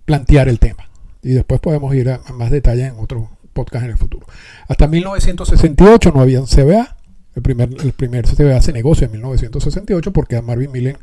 plantear 0.04 0.48
el 0.48 0.58
tema. 0.58 0.88
Y 1.22 1.30
después 1.30 1.60
podemos 1.60 1.94
ir 1.94 2.10
a, 2.10 2.20
más 2.32 2.50
detalle 2.50 2.86
en 2.86 2.94
otro 2.98 3.30
podcast 3.52 3.84
en 3.84 3.90
el 3.90 3.98
futuro. 3.98 4.26
Hasta 4.68 4.88
1968 4.88 6.12
no 6.14 6.20
habían 6.20 6.46
CBA. 6.46 6.96
El 7.34 7.42
primer, 7.42 7.70
el 7.82 7.92
primer 7.92 8.26
CBA 8.26 8.60
se 8.60 8.72
negocia 8.72 9.06
en 9.06 9.12
1968 9.12 10.12
porque 10.12 10.36
a 10.36 10.42
Marvin 10.42 10.72
Millen 10.72 10.98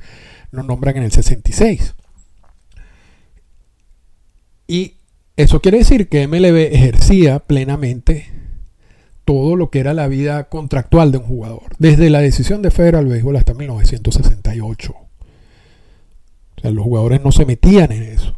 lo 0.52 0.64
nombran 0.64 0.98
en 0.98 1.04
el 1.04 1.12
66. 1.12 1.96
Y 4.70 4.98
eso 5.36 5.62
quiere 5.62 5.80
decir 5.80 6.10
que 6.10 6.28
MLB 6.28 6.72
ejercía 6.72 7.40
plenamente 7.40 8.28
todo 9.26 9.56
lo 9.56 9.72
que 9.72 9.80
era 9.80 9.96
la 9.96 10.08
vida 10.08 10.48
contractual 10.48 11.12
de 11.12 11.18
un 11.18 11.24
jugador, 11.24 11.64
desde 11.80 12.12
la 12.12 12.22
decisión 12.22 12.62
de 12.62 12.70
Federal 12.70 13.08
Béisbol 13.08 13.36
hasta 13.38 13.56
1968. 13.56 14.94
O 14.94 16.62
sea, 16.62 16.70
los 16.70 16.84
jugadores 16.84 17.24
no 17.24 17.32
se 17.32 17.48
metían 17.48 17.92
en 17.92 18.04
eso. 18.04 18.38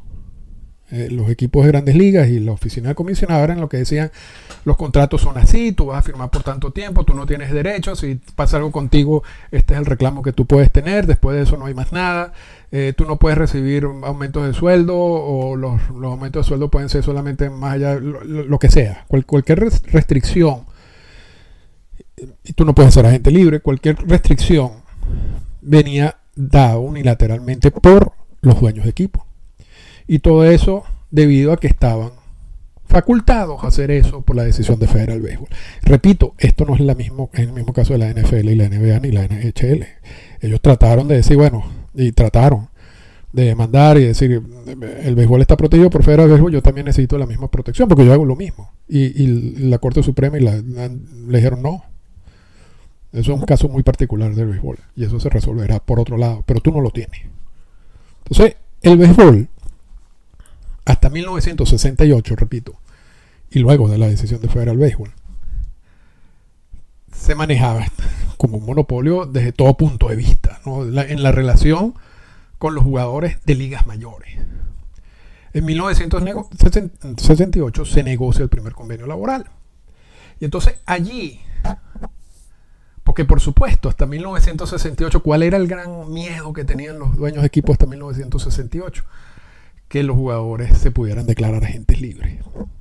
Eh, 0.92 1.08
los 1.10 1.30
equipos 1.30 1.64
de 1.64 1.72
grandes 1.72 1.96
ligas 1.96 2.28
y 2.28 2.42
la 2.42 2.52
oficina 2.52 2.90
de 2.90 2.96
comisionado 2.96 3.42
eran 3.46 3.62
lo 3.62 3.70
que 3.70 3.78
decían, 3.78 4.12
los 4.66 4.76
contratos 4.76 5.22
son 5.22 5.38
así, 5.38 5.72
tú 5.72 5.86
vas 5.86 6.00
a 6.00 6.02
firmar 6.02 6.30
por 6.30 6.44
tanto 6.44 6.72
tiempo, 6.72 7.06
tú 7.06 7.14
no 7.14 7.26
tienes 7.26 7.54
derechos, 7.54 8.00
si 8.00 8.16
pasa 8.36 8.58
algo 8.58 8.74
contigo, 8.74 9.24
este 9.52 9.74
es 9.74 9.80
el 9.80 9.86
reclamo 9.86 10.22
que 10.22 10.34
tú 10.34 10.46
puedes 10.46 10.70
tener, 10.70 11.08
después 11.08 11.38
de 11.38 11.44
eso 11.44 11.56
no 11.56 11.68
hay 11.68 11.74
más 11.74 11.94
nada, 11.94 12.34
eh, 12.74 12.94
tú 12.96 13.06
no 13.06 13.16
puedes 13.16 13.38
recibir 13.38 13.86
aumentos 13.86 14.46
de 14.46 14.54
sueldo 14.54 14.98
o 14.98 15.56
los, 15.56 15.80
aumentos 16.04 16.46
de 16.46 16.50
sueldo 16.50 16.70
pueden 16.70 16.90
ser 16.90 17.04
solamente 17.04 17.50
más 17.50 17.76
allá, 17.76 17.96
lo, 17.96 18.60
que 18.60 18.70
sea, 18.70 19.06
cualquier 19.08 19.60
restricción, 19.60 20.66
y 22.44 22.52
tú 22.52 22.66
no 22.66 22.76
puedes 22.76 22.94
ser 22.94 23.06
agente 23.06 23.32
libre, 23.32 23.62
cualquier 23.62 23.96
restricción 24.06 24.72
venía 25.62 26.18
dado 26.36 26.82
unilateralmente 26.82 27.72
por 27.72 28.12
los 28.42 28.60
dueños 28.60 28.84
de 28.84 28.92
equipo. 28.92 29.26
Y 30.12 30.20
todo 30.20 30.44
eso 30.44 30.84
debido 31.10 31.54
a 31.54 31.58
que 31.58 31.68
estaban 31.68 32.12
facultados 32.86 33.64
a 33.64 33.68
hacer 33.68 33.92
eso 33.92 34.24
por 34.24 34.36
la 34.36 34.44
decisión 34.44 34.78
de 34.78 34.86
Federal 34.86 35.22
Béisbol. 35.22 35.48
Repito, 35.84 36.36
esto 36.38 36.66
no 36.66 36.76
es 36.76 36.82
la 36.82 36.96
mismo, 36.96 37.30
en 37.32 37.44
el 37.44 37.54
mismo 37.54 37.72
caso 37.72 37.94
de 37.94 38.00
la 38.00 38.10
NFL 38.14 38.50
y 38.50 38.56
la 38.56 38.68
NBA 38.68 39.00
ni 39.00 39.12
la 39.12 39.26
NHL. 39.26 39.86
Ellos 40.42 40.60
trataron 40.60 41.08
de 41.08 41.16
decir, 41.16 41.38
bueno, 41.38 41.64
y 41.94 42.12
trataron 42.12 42.68
de 43.32 43.56
mandar 43.56 44.00
y 44.00 44.04
decir, 44.04 44.44
el 45.02 45.16
béisbol 45.16 45.40
está 45.40 45.56
protegido 45.56 45.90
por 45.90 46.04
Federal 46.04 46.28
Béisbol, 46.28 46.52
yo 46.52 46.62
también 46.62 46.88
necesito 46.88 47.18
la 47.18 47.26
misma 47.26 47.50
protección 47.50 47.88
porque 47.88 48.06
yo 48.06 48.12
hago 48.12 48.26
lo 48.26 48.36
mismo. 48.36 48.70
Y, 48.90 49.28
la 49.70 49.78
Corte 49.78 50.04
Suprema 50.04 50.38
y 50.38 50.42
la, 50.42 50.58
le 50.58 51.38
dijeron 51.38 51.62
no. 51.62 51.86
Eso 53.14 53.32
es 53.32 53.40
un 53.40 53.46
caso 53.46 53.70
muy 53.70 53.84
particular 53.84 54.36
del 54.36 54.48
béisbol 54.48 54.78
y 54.94 55.06
eso 55.06 55.22
se 55.22 55.30
resolverá 55.30 55.80
por 55.80 56.02
otro 56.02 56.18
lado, 56.18 56.44
pero 56.46 56.60
tú 56.60 56.74
no 56.74 56.82
lo 56.82 56.90
tienes. 56.90 57.22
Entonces, 58.26 58.58
el 58.82 58.98
béisbol 58.98 59.48
hasta 60.86 61.10
1968, 61.10 62.36
repito, 62.36 62.76
y 63.50 63.60
luego 63.60 63.90
de 63.90 63.98
la 63.98 64.08
decisión 64.08 64.42
de 64.42 64.50
Federal 64.50 64.78
Béisbol, 64.78 65.14
se 67.14 67.36
manejaba 67.36 67.86
como 68.38 68.58
un 68.58 68.66
monopolio 68.66 69.26
desde 69.26 69.52
todo 69.52 69.78
punto 69.78 70.08
de 70.10 70.16
vista, 70.16 70.60
en 70.66 71.24
la 71.24 71.32
relación 71.32 71.94
con 72.58 72.76
los 72.76 72.84
jugadores 72.84 73.38
de 73.46 73.56
ligas 73.56 73.88
mayores. 73.88 74.38
En 75.54 75.66
1968 75.66 77.86
se 77.86 78.04
negocia 78.04 78.44
el 78.44 78.50
primer 78.50 78.74
convenio 78.74 79.06
laboral. 79.06 79.50
Y 80.40 80.46
entonces 80.46 80.76
allí, 80.86 81.42
porque 83.04 83.26
por 83.26 83.42
supuesto, 83.42 83.90
hasta 83.90 84.06
1968, 84.06 85.22
¿cuál 85.22 85.44
era 85.44 85.58
el 85.58 85.68
gran 85.68 86.10
miedo 86.12 86.54
que 86.54 86.64
tenían 86.64 86.98
los 86.98 87.18
dueños 87.18 87.42
de 87.42 87.48
equipo 87.48 87.74
hasta 87.74 87.86
1968? 87.86 89.04
Que 89.92 90.04
los 90.04 90.16
jugadores 90.16 90.78
se 90.78 90.90
pudieran 90.90 91.28
declarar 91.28 91.66
agentes 91.66 92.00
libres. 92.00 92.40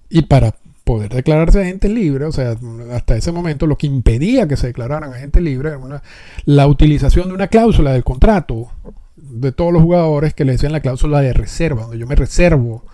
Y 0.09 0.23
para 0.23 0.55
poder 0.85 1.13
declararse 1.13 1.61
agentes 1.61 1.91
libres, 1.91 2.29
o 2.29 2.33
sea, 2.33 2.57
hasta 2.93 3.17
ese 3.17 3.33
momento 3.33 3.67
lo 3.67 3.77
que 3.77 3.89
impedía 3.89 4.47
que 4.47 4.57
se 4.57 4.69
declararan 4.69 5.13
agentes 5.13 5.43
libres 5.43 5.73
era 5.73 6.03
la 6.45 6.69
utilización 6.69 7.27
de 7.27 7.35
una 7.35 7.49
cláusula 7.49 7.93
del 7.93 8.05
contrato 8.05 8.71
de 9.17 9.51
todos 9.51 9.73
los 9.73 9.83
jugadores 9.83 10.35
que 10.35 10.45
le 10.45 10.53
decían 10.53 10.71
la 10.71 10.83
cláusula 10.83 11.21
de 11.21 11.33
reserva, 11.33 11.83
donde 11.83 11.99
yo 11.99 12.07
me 12.07 12.15
reservo 12.15 12.85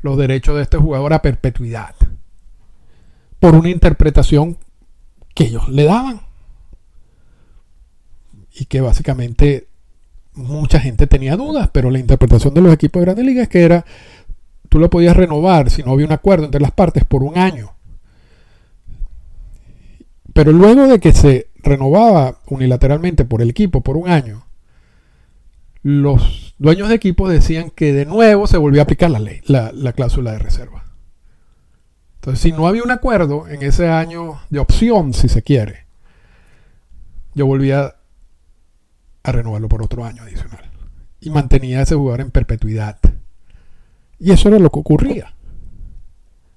los 0.00 0.16
derechos 0.16 0.56
de 0.56 0.62
este 0.62 0.78
jugador 0.78 1.12
a 1.12 1.20
perpetuidad 1.20 1.94
por 3.38 3.54
una 3.54 3.68
interpretación 3.68 4.56
que 5.34 5.44
ellos 5.44 5.68
le 5.68 5.84
daban 5.84 6.22
y 8.54 8.64
que 8.64 8.80
básicamente 8.80 9.68
mucha 10.36 10.78
gente 10.78 11.06
tenía 11.06 11.36
dudas, 11.36 11.70
pero 11.72 11.90
la 11.90 11.98
interpretación 11.98 12.54
de 12.54 12.60
los 12.60 12.72
equipos 12.72 13.00
de 13.00 13.06
Grandes 13.06 13.26
Ligas 13.26 13.44
es 13.44 13.48
que 13.48 13.62
era, 13.62 13.84
tú 14.68 14.78
lo 14.78 14.90
podías 14.90 15.16
renovar 15.16 15.70
si 15.70 15.82
no 15.82 15.92
había 15.92 16.06
un 16.06 16.12
acuerdo 16.12 16.44
entre 16.44 16.60
las 16.60 16.72
partes 16.72 17.04
por 17.04 17.24
un 17.24 17.36
año. 17.36 17.72
Pero 20.32 20.52
luego 20.52 20.86
de 20.86 21.00
que 21.00 21.12
se 21.12 21.48
renovaba 21.56 22.38
unilateralmente 22.46 23.24
por 23.24 23.40
el 23.40 23.50
equipo 23.50 23.80
por 23.80 23.96
un 23.96 24.08
año, 24.08 24.44
los 25.82 26.54
dueños 26.58 26.88
de 26.88 26.96
equipo 26.96 27.28
decían 27.28 27.70
que 27.70 27.92
de 27.92 28.04
nuevo 28.04 28.46
se 28.46 28.58
volvía 28.58 28.82
a 28.82 28.84
aplicar 28.84 29.10
la 29.10 29.18
ley, 29.18 29.40
la, 29.46 29.72
la 29.72 29.94
cláusula 29.94 30.32
de 30.32 30.38
reserva. 30.38 30.84
Entonces, 32.16 32.40
si 32.40 32.52
no 32.52 32.66
había 32.66 32.82
un 32.82 32.90
acuerdo 32.90 33.48
en 33.48 33.62
ese 33.62 33.88
año 33.88 34.40
de 34.50 34.58
opción, 34.58 35.14
si 35.14 35.28
se 35.28 35.42
quiere, 35.42 35.86
yo 37.34 37.46
volvía 37.46 37.95
a 39.26 39.32
renovarlo 39.32 39.68
por 39.68 39.82
otro 39.82 40.04
año 40.04 40.22
adicional. 40.22 40.70
Y 41.20 41.30
mantenía 41.30 41.80
a 41.80 41.82
ese 41.82 41.96
jugador 41.96 42.20
en 42.20 42.30
perpetuidad. 42.30 42.98
Y 44.20 44.30
eso 44.30 44.48
era 44.48 44.60
lo 44.60 44.70
que 44.70 44.78
ocurría. 44.78 45.34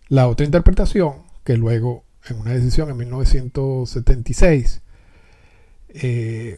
La 0.08 0.28
otra 0.28 0.46
interpretación, 0.46 1.24
que 1.44 1.58
luego 1.58 2.04
en 2.30 2.40
una 2.40 2.52
decisión 2.52 2.92
en 2.92 2.98
1976, 2.98 4.82
eh, 5.90 6.58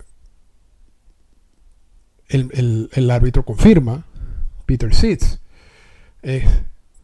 el, 2.28 3.10
árbitro 3.10 3.46
confirma, 3.46 4.06
Peter 4.66 4.94
Sitz, 4.94 5.40
es, 6.24 6.44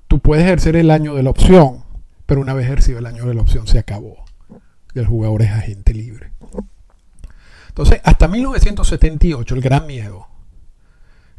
tú 0.10 0.20
puedes 0.20 0.44
ejercer 0.44 0.76
el 0.76 0.92
año 0.92 1.16
de 1.16 1.24
la 1.24 1.30
opción, 1.30 1.86
pero 2.26 2.42
una 2.42 2.54
vez 2.54 2.66
ejercido 2.66 3.00
el 3.00 3.06
año 3.06 3.26
de 3.26 3.36
la 3.36 3.42
opción 3.42 3.68
se 3.68 3.80
acabó. 3.80 4.26
El 4.94 5.06
jugador 5.06 5.44
es 5.44 5.52
agente 5.52 5.94
libre. 5.94 6.32
Entonces, 7.78 8.02
hasta 8.06 8.28
1978 8.28 9.54
el 9.54 9.62
gran 9.62 9.86
miedo 9.86 10.26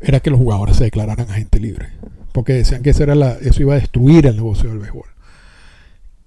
era 0.00 0.21
que 0.21 0.30
los 0.30 0.38
jugadores 0.38 0.76
se 0.76 0.85
declararan 0.85 1.28
agente 1.28 1.59
libre, 1.59 1.88
porque 2.30 2.52
decían 2.52 2.85
que 2.85 2.90
eso, 2.90 3.02
iba 3.02 3.75
a 3.75 3.80
destruir 3.80 4.25
el 4.25 4.37
negocio 4.37 4.68
del 4.68 4.78
béisbol. 4.78 5.09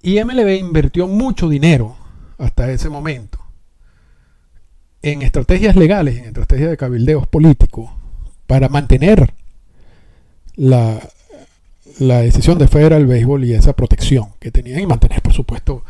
Y 0.02 0.22
MLB 0.22 0.58
invirtió 0.58 1.08
mucho 1.08 1.48
dinero 1.48 1.96
hasta 2.36 2.70
ese 2.70 2.90
momento 2.90 3.38
en 5.00 5.22
estrategias 5.22 5.76
legales, 5.76 6.18
en 6.18 6.26
estrategias 6.26 6.68
de 6.68 6.76
cabildeos 6.76 7.26
políticos, 7.26 7.90
para 8.46 8.68
mantener 8.68 9.32
la, 10.56 11.00
la 12.00 12.20
decisión 12.20 12.58
de 12.58 12.68
Federal 12.68 13.06
Béisbol 13.06 13.44
y 13.44 13.54
esa 13.54 13.72
protección 13.72 14.34
que 14.38 14.50
tenían 14.50 14.80
y 14.80 14.86
mantener, 14.86 15.22
por 15.22 15.32
supuesto, 15.32 15.84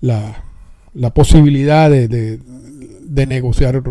la, 0.00 0.47
la 0.98 1.14
posibilidad 1.14 1.88
de, 1.88 2.08
de, 2.08 3.26
negociar 3.26 3.82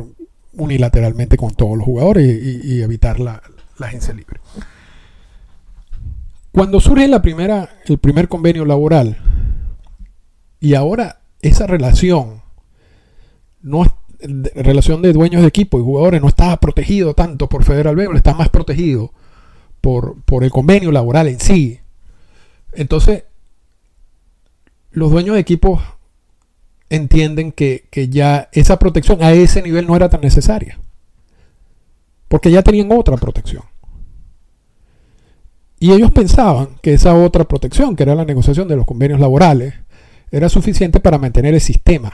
unilateralmente 0.54 1.38
con 1.38 1.54
todos 1.54 1.78
los 1.78 1.86
jugadores 1.86 2.28
y, 2.28 2.82
evitar 2.82 3.20
la, 3.20 3.42
agencia 3.80 4.14
libre. 4.14 4.42
Cuando 6.52 6.82
surge 6.82 7.08
la 7.08 7.22
primera, 7.22 7.70
el 7.86 7.98
primer 7.98 8.28
convenio 8.28 8.66
laboral 8.66 9.18
y 10.60 10.74
ahora 10.74 11.22
esa 11.42 11.66
relación 11.66 12.42
no 13.62 13.86
relación 14.56 15.04
de 15.04 15.14
dueños 15.14 15.44
de 15.44 15.48
equipo 15.48 15.80
y 15.80 15.84
jugadores 15.84 16.20
no 16.22 16.28
estaba 16.28 16.60
protegido 16.60 17.14
tanto 17.14 17.48
por 17.48 17.64
Federal 17.64 17.96
Béisbol, 17.96 18.18
está 18.18 18.34
más 18.34 18.50
protegido 18.50 19.14
por, 19.80 20.20
por 20.24 20.44
el 20.44 20.50
convenio 20.50 20.92
laboral 20.92 21.28
en 21.28 21.40
sí. 21.40 21.80
Entonces, 22.74 23.26
los 24.92 25.12
dueños 25.12 25.36
de 25.36 25.42
equipos 25.42 25.80
entienden 26.90 27.52
que, 27.52 27.86
que, 27.90 28.10
ya 28.10 28.50
esa 28.52 28.80
protección 28.80 29.22
a 29.24 29.34
ese 29.34 29.62
nivel 29.62 29.88
no 29.88 29.96
era 29.96 30.10
tan 30.10 30.22
necesaria. 30.22 30.80
Porque 32.28 32.52
ya 32.52 32.62
tenían 32.62 32.92
otra 32.92 33.18
protección. 33.18 33.64
Y 35.80 35.92
ellos 35.92 36.12
pensaban 36.12 36.70
que 36.82 36.94
esa 36.94 37.14
otra 37.14 37.44
protección, 37.44 37.96
que 37.96 38.04
era 38.04 38.16
la 38.16 38.26
negociación 38.26 38.68
de 38.68 38.76
los 38.76 38.86
convenios 38.86 39.20
laborales, 39.20 39.76
era 40.32 40.50
suficiente 40.50 41.00
para 41.00 41.18
mantener 41.18 41.54
el 41.54 41.62
sistema 41.62 42.14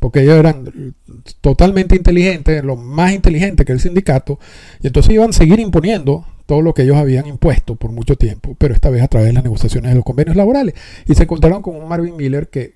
porque 0.00 0.22
ellos 0.22 0.38
eran 0.38 0.94
totalmente 1.42 1.94
inteligentes, 1.94 2.64
lo 2.64 2.74
más 2.74 3.12
inteligentes 3.12 3.64
que 3.64 3.72
el 3.72 3.80
sindicato, 3.80 4.40
y 4.82 4.88
entonces 4.88 5.12
iban 5.12 5.30
a 5.30 5.34
seguir 5.34 5.60
imponiendo 5.60 6.26
todo 6.46 6.62
lo 6.62 6.74
que 6.74 6.82
ellos 6.82 6.96
habían 6.96 7.26
impuesto 7.26 7.76
por 7.76 7.92
mucho 7.92 8.16
tiempo, 8.16 8.56
pero 8.58 8.74
esta 8.74 8.90
vez 8.90 9.02
a 9.02 9.08
través 9.08 9.28
de 9.28 9.34
las 9.34 9.44
negociaciones 9.44 9.90
de 9.90 9.94
los 9.94 10.04
convenios 10.04 10.36
laborales. 10.36 10.74
Y 11.06 11.14
se 11.14 11.22
encontraron 11.24 11.62
con 11.62 11.76
un 11.76 11.86
Marvin 11.86 12.16
Miller 12.16 12.48
que, 12.48 12.74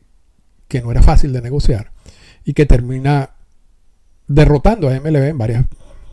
que 0.69 0.83
no 0.83 0.91
era 0.91 1.03
fácil 1.03 1.33
de 1.33 1.43
negociar 1.43 1.93
y 2.45 2.53
que 2.53 2.67
termina 2.67 3.31
derrotando 4.27 4.89
a 4.89 4.99
MLB 4.99 5.29
en 5.29 5.39
varias 5.39 5.65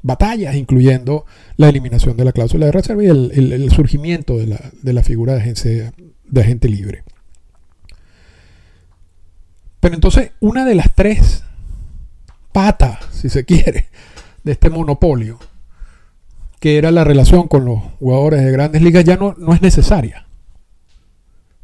batallas, 0.01 0.55
incluyendo 0.55 1.25
la 1.57 1.69
eliminación 1.69 2.17
de 2.17 2.25
la 2.25 2.31
cláusula 2.31 2.65
de 2.65 2.71
reserva 2.71 3.03
y 3.03 3.07
el, 3.07 3.71
surgimiento 3.71 4.37
de 4.37 4.47
la, 4.47 4.71
de 4.81 4.93
la, 4.93 5.03
figura 5.03 5.33
de, 5.33 5.41
agencia, 5.41 5.93
de 6.25 6.41
agente 6.41 6.67
libre. 6.69 7.03
Pero 9.79 9.95
entonces, 9.95 10.31
una 10.39 10.65
de 10.65 10.75
las 10.75 10.93
tres 10.95 11.43
patas, 12.51 12.99
si 13.11 13.29
se 13.29 13.45
quiere, 13.45 13.87
de 14.43 14.51
este 14.51 14.69
monopolio, 14.69 15.39
que 16.59 16.77
era 16.77 16.91
la 16.91 17.03
relación 17.03 17.47
con 17.47 17.65
los 17.65 17.79
jugadores 17.99 18.43
de 18.43 18.51
grandes 18.51 18.81
ligas, 18.81 19.03
ya 19.03 19.17
no, 19.17 19.35
no 19.37 19.53
es 19.53 19.61
necesaria. 19.61 20.27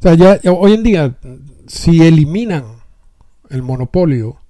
O 0.00 0.02
sea, 0.02 0.14
ya, 0.14 0.40
hoy 0.52 0.74
en 0.74 0.82
día, 0.82 1.16
si 1.66 2.02
eliminan 2.02 2.64
el 3.50 3.62
monopolio 3.62 4.40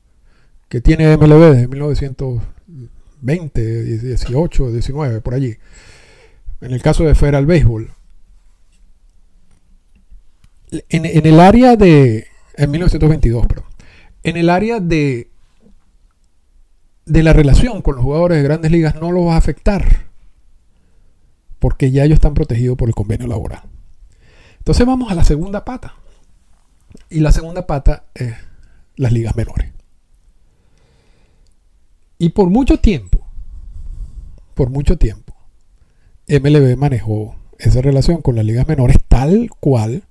que 0.68 0.80
tiene 0.80 1.16
MLB 1.16 1.52
desde 1.52 1.68
1920, 1.68 3.82
18, 3.82 4.70
19, 4.70 5.20
por 5.20 5.34
allí, 5.34 5.56
en 6.60 6.72
el 6.72 6.82
caso 6.82 7.04
de 7.04 7.14
Federal 7.14 7.46
Baseball, 7.46 7.90
en, 10.70 11.06
en 11.06 11.26
el 11.26 11.40
área 11.40 11.76
de, 11.76 12.26
en 12.54 12.70
1922, 12.70 13.46
pero 13.46 13.64
en 14.22 14.36
el 14.36 14.50
área 14.50 14.80
de, 14.80 15.30
de 17.06 17.22
la 17.22 17.32
relación 17.32 17.80
con 17.80 17.96
los 17.96 18.04
jugadores 18.04 18.38
de 18.38 18.44
grandes 18.44 18.70
ligas 18.70 18.96
no 18.96 19.12
los 19.12 19.26
va 19.26 19.34
a 19.34 19.38
afectar, 19.38 20.08
porque 21.58 21.90
ya 21.90 22.04
ellos 22.04 22.16
están 22.16 22.34
protegidos 22.34 22.76
por 22.76 22.88
el 22.88 22.94
convenio 22.94 23.26
laboral. 23.26 23.62
Entonces 24.58 24.86
vamos 24.86 25.10
a 25.10 25.14
la 25.14 25.24
segunda 25.24 25.64
pata. 25.64 25.94
Y 27.10 27.20
la 27.20 27.32
segunda 27.32 27.66
pata 27.66 28.04
es 28.14 28.34
las 28.98 29.12
ligas 29.12 29.34
menores. 29.34 29.72
Y 32.18 32.30
por 32.30 32.50
mucho 32.50 32.78
tiempo, 32.78 33.26
por 34.54 34.68
mucho 34.68 34.98
tiempo, 34.98 35.34
MLB 36.28 36.76
manejó 36.76 37.36
esa 37.58 37.80
relación 37.80 38.20
con 38.20 38.36
las 38.36 38.44
ligas 38.44 38.68
menores 38.68 38.98
tal 39.08 39.48
cual 39.60 40.02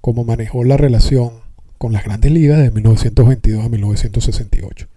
como 0.00 0.24
manejó 0.24 0.64
la 0.64 0.76
relación 0.76 1.42
con 1.78 1.92
las 1.92 2.04
grandes 2.04 2.32
ligas 2.32 2.58
de 2.58 2.70
1922 2.70 3.64
a 3.64 3.68
1968. 3.68 4.88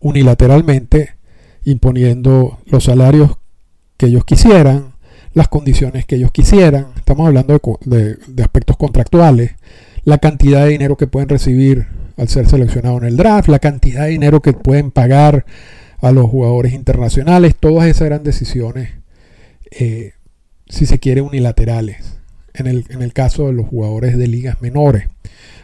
Unilateralmente 0.00 1.14
imponiendo 1.64 2.58
los 2.66 2.84
salarios 2.84 3.38
que 3.96 4.06
ellos 4.06 4.24
quisieran, 4.24 4.94
las 5.34 5.48
condiciones 5.48 6.06
que 6.06 6.16
ellos 6.16 6.32
quisieran. 6.32 6.86
Estamos 6.96 7.26
hablando 7.26 7.60
de, 7.84 8.18
aspectos 8.42 8.76
contractuales, 8.76 9.52
la 10.04 10.18
cantidad 10.18 10.64
de 10.64 10.70
dinero 10.70 10.96
que 10.96 11.06
pueden 11.06 11.28
recibir 11.28 11.86
al 12.16 12.28
ser 12.28 12.48
seleccionado 12.48 12.98
en 12.98 13.04
el 13.04 13.16
draft, 13.16 13.48
la 13.48 13.58
cantidad 13.58 14.04
de 14.04 14.10
dinero 14.10 14.40
que 14.40 14.52
pueden 14.52 14.90
pagar 14.90 15.44
a 16.00 16.12
los 16.12 16.28
jugadores 16.28 16.72
internacionales. 16.72 17.54
Todas 17.58 17.86
esas 17.86 18.02
eran 18.02 18.22
decisiones, 18.22 18.90
eh, 19.70 20.12
si 20.68 20.86
se 20.86 20.98
quiere, 20.98 21.20
unilaterales. 21.20 22.18
En 22.52 22.66
el, 22.66 22.84
en 22.90 23.00
el 23.00 23.12
caso 23.12 23.46
de 23.46 23.52
los 23.52 23.68
jugadores 23.68 24.18
de 24.18 24.26
ligas 24.26 24.60
menores. 24.60 25.08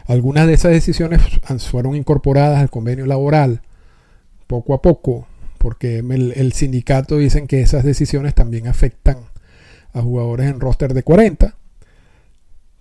Algunas 0.07 0.47
de 0.47 0.53
esas 0.53 0.71
decisiones 0.71 1.21
fueron 1.69 1.95
incorporadas 1.95 2.59
al 2.59 2.69
convenio 2.69 3.05
laboral 3.05 3.61
poco 4.47 4.73
a 4.73 4.81
poco, 4.81 5.27
porque 5.57 5.99
el, 5.99 6.53
sindicato 6.53 7.17
dicen 7.17 7.45
que 7.45 7.59
esas 7.59 7.83
decisiones 7.83 8.33
también 8.33 8.67
afectan 8.67 9.17
a 9.93 10.01
jugadores 10.01 10.49
en 10.49 10.61
roster 10.61 10.93
de 10.93 11.03
40. 11.03 11.55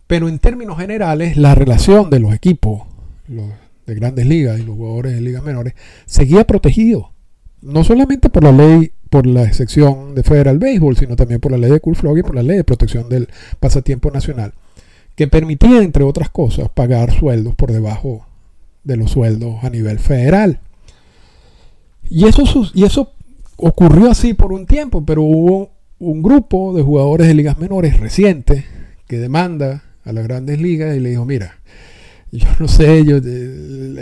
Pero 0.06 0.28
en 0.28 0.38
términos 0.38 0.78
generales, 0.78 1.36
la 1.36 1.54
relación 1.54 2.10
de 2.10 2.20
los 2.20 2.32
equipos 2.32 2.82
de 3.28 3.94
grandes 3.94 4.26
ligas 4.26 4.58
y 4.60 4.62
los 4.62 4.76
jugadores 4.76 5.14
de 5.14 5.20
ligas 5.20 5.42
menores 5.42 5.74
seguía 6.06 6.46
protegido. 6.46 7.12
No 7.60 7.82
solamente 7.82 8.28
por 8.28 8.44
la 8.44 8.52
ley, 8.52 8.92
por 9.10 9.26
la 9.26 9.44
excepción 9.44 10.14
de 10.14 10.22
Federal 10.22 10.58
Baseball, 10.58 10.96
sino 10.96 11.16
también 11.16 11.40
por 11.40 11.50
la 11.52 11.58
ley 11.58 11.70
de 11.70 11.80
Cool 11.80 11.96
y 12.18 12.22
por 12.22 12.34
la 12.34 12.42
ley 12.42 12.58
de 12.58 12.64
protección 12.64 13.08
del 13.08 13.28
pasatiempo 13.58 14.10
nacional 14.10 14.52
que 15.16 15.26
permitía, 15.26 15.82
entre 15.82 16.04
otras 16.04 16.28
cosas, 16.28 16.68
pagar 16.68 17.10
sueldos 17.12 17.54
por 17.54 17.72
debajo 17.72 18.26
de 18.84 18.96
los 18.96 19.10
sueldos 19.10 19.64
a 19.64 19.70
nivel 19.70 19.98
federal. 19.98 20.60
Y 22.08 22.26
eso, 22.26 22.44
y 22.74 22.84
eso 22.84 23.12
ocurrió 23.56 24.10
así 24.10 24.34
por 24.34 24.52
un 24.52 24.66
tiempo, 24.66 25.04
pero 25.04 25.22
hubo 25.22 25.70
un 25.98 26.22
grupo 26.22 26.74
de 26.74 26.82
jugadores 26.82 27.26
de 27.26 27.34
ligas 27.34 27.58
menores 27.58 27.98
recientes 27.98 28.64
que 29.08 29.16
demanda 29.16 29.82
a 30.06 30.12
las 30.12 30.24
grandes 30.24 30.60
ligas 30.60 30.96
y 30.96 31.00
le 31.00 31.10
dijo, 31.10 31.24
mira, 31.24 31.58
yo 32.32 32.48
no 32.58 32.68
sé, 32.68 33.04
yo, 33.04 33.18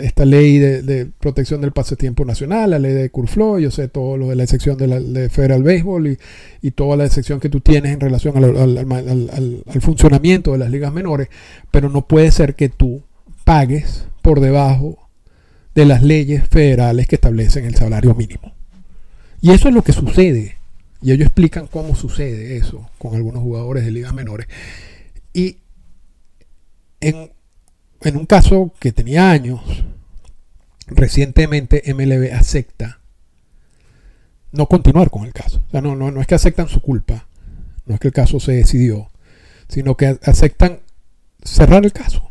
esta 0.01 0.25
ley 0.25 0.57
de, 0.57 1.07
protección 1.19 1.61
del 1.61 1.71
pasatiempo 1.71 2.25
nacional, 2.25 2.71
la 2.71 2.79
ley 2.79 2.93
de 2.93 3.09
Curflow, 3.09 3.59
yo 3.59 3.71
sé 3.71 3.87
todo 3.87 4.17
lo 4.17 4.29
de 4.29 4.35
la 4.35 4.47
sección 4.47 4.77
de, 4.77 4.87
la, 4.87 4.99
de 4.99 5.29
Federal 5.29 5.63
Baseball 5.63 6.07
y, 6.07 6.17
y, 6.61 6.71
toda 6.71 6.97
la 6.97 7.07
sección 7.07 7.39
que 7.39 7.49
tú 7.49 7.61
tienes 7.61 7.93
en 7.93 7.99
relación 7.99 8.35
al, 8.37 9.81
funcionamiento 9.81 10.53
de 10.53 10.57
las 10.57 10.71
ligas 10.71 10.91
menores, 10.91 11.29
pero 11.71 11.89
no 11.89 12.07
puede 12.07 12.31
ser 12.31 12.55
que 12.55 12.69
tú 12.69 13.03
pagues 13.43 14.07
por 14.21 14.39
debajo 14.39 14.97
de 15.75 15.85
las 15.85 16.01
leyes 16.01 16.47
federales 16.47 17.07
que 17.07 17.15
establecen 17.15 17.65
el 17.65 17.75
salario 17.75 18.15
mínimo. 18.15 18.53
Y 19.41 19.51
eso 19.51 19.67
es 19.67 19.75
lo 19.75 19.83
que 19.83 19.93
sucede. 19.93 20.57
Y 21.01 21.11
ellos 21.11 21.27
explican 21.27 21.67
cómo 21.67 21.95
sucede 21.95 22.57
eso 22.57 22.89
con 22.97 23.13
algunos 23.13 23.43
jugadores 23.43 23.85
de 23.85 23.91
ligas 23.91 24.13
menores. 24.13 24.47
Y 25.33 25.57
en 26.99 27.31
un 28.17 28.25
caso 28.25 28.73
que 28.79 28.91
tenía 28.91 29.31
años, 29.31 29.61
recientemente 30.87 31.83
MLB 31.93 32.33
acepta 32.33 32.99
no 34.55 34.67
continuar 34.67 35.09
con 35.09 35.25
el 35.25 35.33
caso. 35.33 35.61
O 35.67 35.71
sea, 35.71 35.81
no, 35.81 35.95
no, 35.95 36.11
no 36.11 36.21
es 36.21 36.27
que 36.27 36.35
aceptan 36.35 36.67
su 36.67 36.81
culpa, 36.81 37.27
no 37.85 37.95
es 37.95 37.99
que 37.99 38.07
el 38.07 38.13
caso 38.13 38.39
se 38.39 38.53
decidió, 38.53 39.09
sino 39.67 39.97
que 39.97 40.17
aceptan 40.23 40.79
cerrar 41.43 41.85
el 41.85 41.93
caso, 41.93 42.29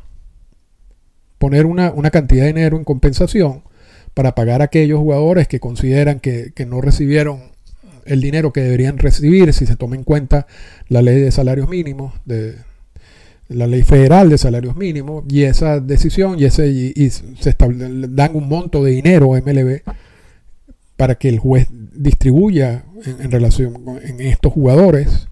poner 1.39 1.67
una, 1.67 1.93
cantidad 2.11 2.43
de 2.43 2.49
dinero 2.49 2.77
en 2.77 2.85
compensación 2.85 3.63
para 4.15 4.35
pagar 4.35 4.63
a 4.63 4.67
aquellos 4.67 4.99
jugadores 4.99 5.49
que 5.49 5.61
consideran 5.61 6.21
que, 6.21 6.53
no 6.67 6.81
recibieron 6.81 7.53
el 8.07 8.21
dinero 8.21 8.53
que 8.53 8.61
deberían 8.61 8.99
recibir 8.99 9.53
si 9.53 9.67
se 9.67 9.77
toma 9.77 9.97
en 9.97 10.05
cuenta 10.05 10.47
la 10.89 11.03
ley 11.03 11.21
de 11.21 11.33
salarios 11.33 11.69
mínimos, 11.69 12.15
de, 12.25 12.57
la 13.49 13.67
ley 13.67 13.83
federal 13.83 14.31
de 14.31 14.39
salarios 14.39 14.77
mínimos, 14.77 15.25
y 15.29 15.43
esa 15.43 15.81
decisión 15.81 16.39
y, 16.39 16.45
ese, 16.45 16.69
y, 16.69 17.11
se 17.11 17.57
dan 17.59 18.35
un 18.35 18.49
monto 18.49 18.83
de 18.83 18.93
dinero 18.93 19.35
a 19.35 19.41
MLB 19.41 19.83
para 20.97 21.17
que 21.17 21.29
el 21.29 21.39
juez 21.39 21.69
distribuya 21.71 22.85
en, 23.05 23.31
relación 23.31 23.75
con 23.85 23.99
en 24.03 24.21
estos 24.21 24.53
jugadores 24.53 25.29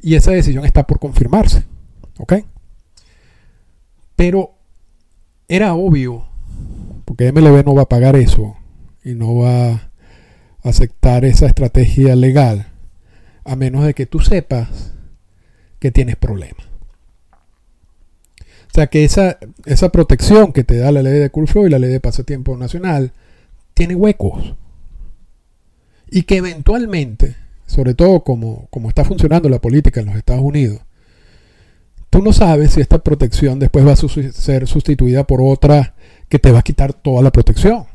y 0.00 0.14
esa 0.14 0.30
decisión 0.30 0.64
está 0.64 0.86
por 0.86 0.98
confirmarse. 0.98 1.64
¿Ok? 2.18 2.34
Pero 4.14 4.54
era 5.48 5.74
obvio, 5.74 6.26
porque 7.04 7.32
MLB 7.32 7.64
no 7.64 7.74
va 7.74 7.82
a 7.82 7.88
pagar 7.88 8.16
eso 8.16 8.56
y 9.04 9.14
no 9.14 9.36
va 9.36 9.70
a 9.72 9.90
aceptar 10.62 11.24
esa 11.24 11.46
estrategia 11.46 12.16
legal, 12.16 12.68
a 13.44 13.56
menos 13.56 13.84
de 13.84 13.94
que 13.94 14.06
tú 14.06 14.20
sepas 14.20 14.94
que 15.78 15.90
tienes 15.90 16.16
problemas. 16.16 16.66
Sea 18.76 18.88
que 18.88 19.04
esa, 19.04 19.38
esa 19.64 19.88
protección 19.88 20.52
que 20.52 20.62
te 20.62 20.76
da 20.76 20.92
la 20.92 21.00
ley 21.00 21.14
de 21.14 21.30
cool 21.30 21.48
y 21.66 21.70
la 21.70 21.78
ley 21.78 21.88
de 21.88 21.98
pasatiempo 21.98 22.58
nacional 22.58 23.12
tiene 23.72 23.94
huecos. 23.94 24.54
Y 26.10 26.24
que 26.24 26.36
eventualmente, 26.36 27.36
sobre 27.66 27.94
todo 27.94 28.22
como, 28.22 28.68
como 28.68 28.90
está 28.90 29.02
funcionando 29.02 29.48
la 29.48 29.62
política 29.62 30.00
en 30.00 30.08
los 30.08 30.16
Estados 30.16 30.42
Unidos, 30.42 30.82
tú 32.10 32.20
no 32.20 32.34
sabes 32.34 32.72
si 32.72 32.82
esta 32.82 32.98
protección 32.98 33.58
después 33.58 33.86
va 33.86 33.92
a 33.92 33.96
ser 33.96 34.66
sustituida 34.66 35.26
por 35.26 35.40
otra 35.40 35.94
que 36.28 36.38
te 36.38 36.52
va 36.52 36.58
a 36.58 36.62
quitar 36.62 36.92
toda 36.92 37.22
la 37.22 37.32
protección. 37.32 37.86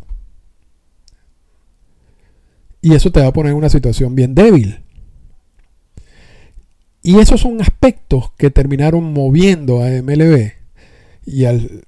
Y 2.82 2.96
eso 2.96 3.12
te 3.12 3.22
va 3.22 3.28
a 3.28 3.34
poner 3.34 3.52
en 3.52 3.60
una 3.60 3.70
situación 3.70 4.16
bien 4.16 4.34
débil. 4.34 4.82
Y 7.04 7.20
esos 7.20 7.42
son 7.42 7.62
aspectos 7.62 8.32
que 8.36 8.50
terminaron 8.50 9.14
moviendo 9.14 9.84
a 9.84 9.88
MLB 9.88 10.61
y 11.26 11.46
al 11.46 11.86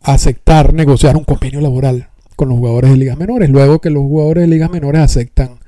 aceptar 0.00 0.74
negociar 0.74 1.16
un 1.16 1.24
convenio 1.24 1.60
laboral 1.60 2.08
con 2.36 2.48
los 2.48 2.58
jugadores 2.58 2.90
de 2.90 2.96
ligas 2.96 3.18
menores, 3.18 3.50
luego 3.50 3.80
que 3.80 3.90
los 3.90 4.02
jugadores 4.02 4.42
de 4.42 4.48
ligas 4.48 4.70
menores 4.70 5.02
aceptan 5.02 5.60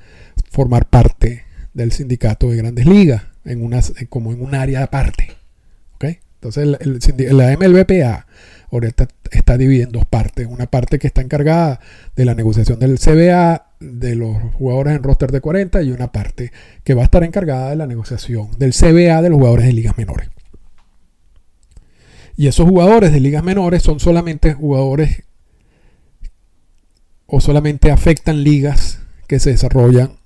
formar 0.50 0.86
parte 0.86 1.44
del 1.72 1.92
sindicato 1.92 2.50
de 2.50 2.56
grandes 2.56 2.86
ligas, 2.86 3.22
en 3.44 3.62
una, 3.62 3.80
como 4.08 4.32
en 4.32 4.42
un 4.42 4.54
área 4.54 4.82
aparte. 4.82 5.36
Entonces 6.44 6.76
la 7.32 7.56
MLBPA 7.56 8.26
ahorita 8.70 9.08
está 9.30 9.56
dividida 9.56 9.84
en 9.84 9.92
dos 9.92 10.04
partes. 10.04 10.46
Una 10.46 10.66
parte 10.66 10.98
que 10.98 11.06
está 11.06 11.22
encargada 11.22 11.80
de 12.16 12.24
la 12.26 12.34
negociación 12.34 12.78
del 12.78 12.98
CBA 12.98 13.70
de 13.80 14.14
los 14.14 14.36
jugadores 14.52 14.94
en 14.94 15.02
roster 15.02 15.32
de 15.32 15.40
40 15.40 15.82
y 15.82 15.90
una 15.90 16.12
parte 16.12 16.52
que 16.82 16.92
va 16.92 17.00
a 17.00 17.04
estar 17.06 17.24
encargada 17.24 17.70
de 17.70 17.76
la 17.76 17.86
negociación 17.86 18.50
del 18.58 18.74
CBA 18.74 19.22
de 19.22 19.30
los 19.30 19.38
jugadores 19.38 19.64
de 19.64 19.72
ligas 19.72 19.96
menores. 19.96 20.28
Y 22.36 22.48
esos 22.48 22.68
jugadores 22.68 23.12
de 23.12 23.20
ligas 23.20 23.44
menores 23.44 23.82
son 23.82 24.00
solamente 24.00 24.54
jugadores 24.54 25.22
o 27.26 27.40
solamente 27.40 27.90
afectan 27.90 28.42
ligas 28.42 29.00
que 29.28 29.40
se 29.40 29.50
desarrollan 29.50 30.18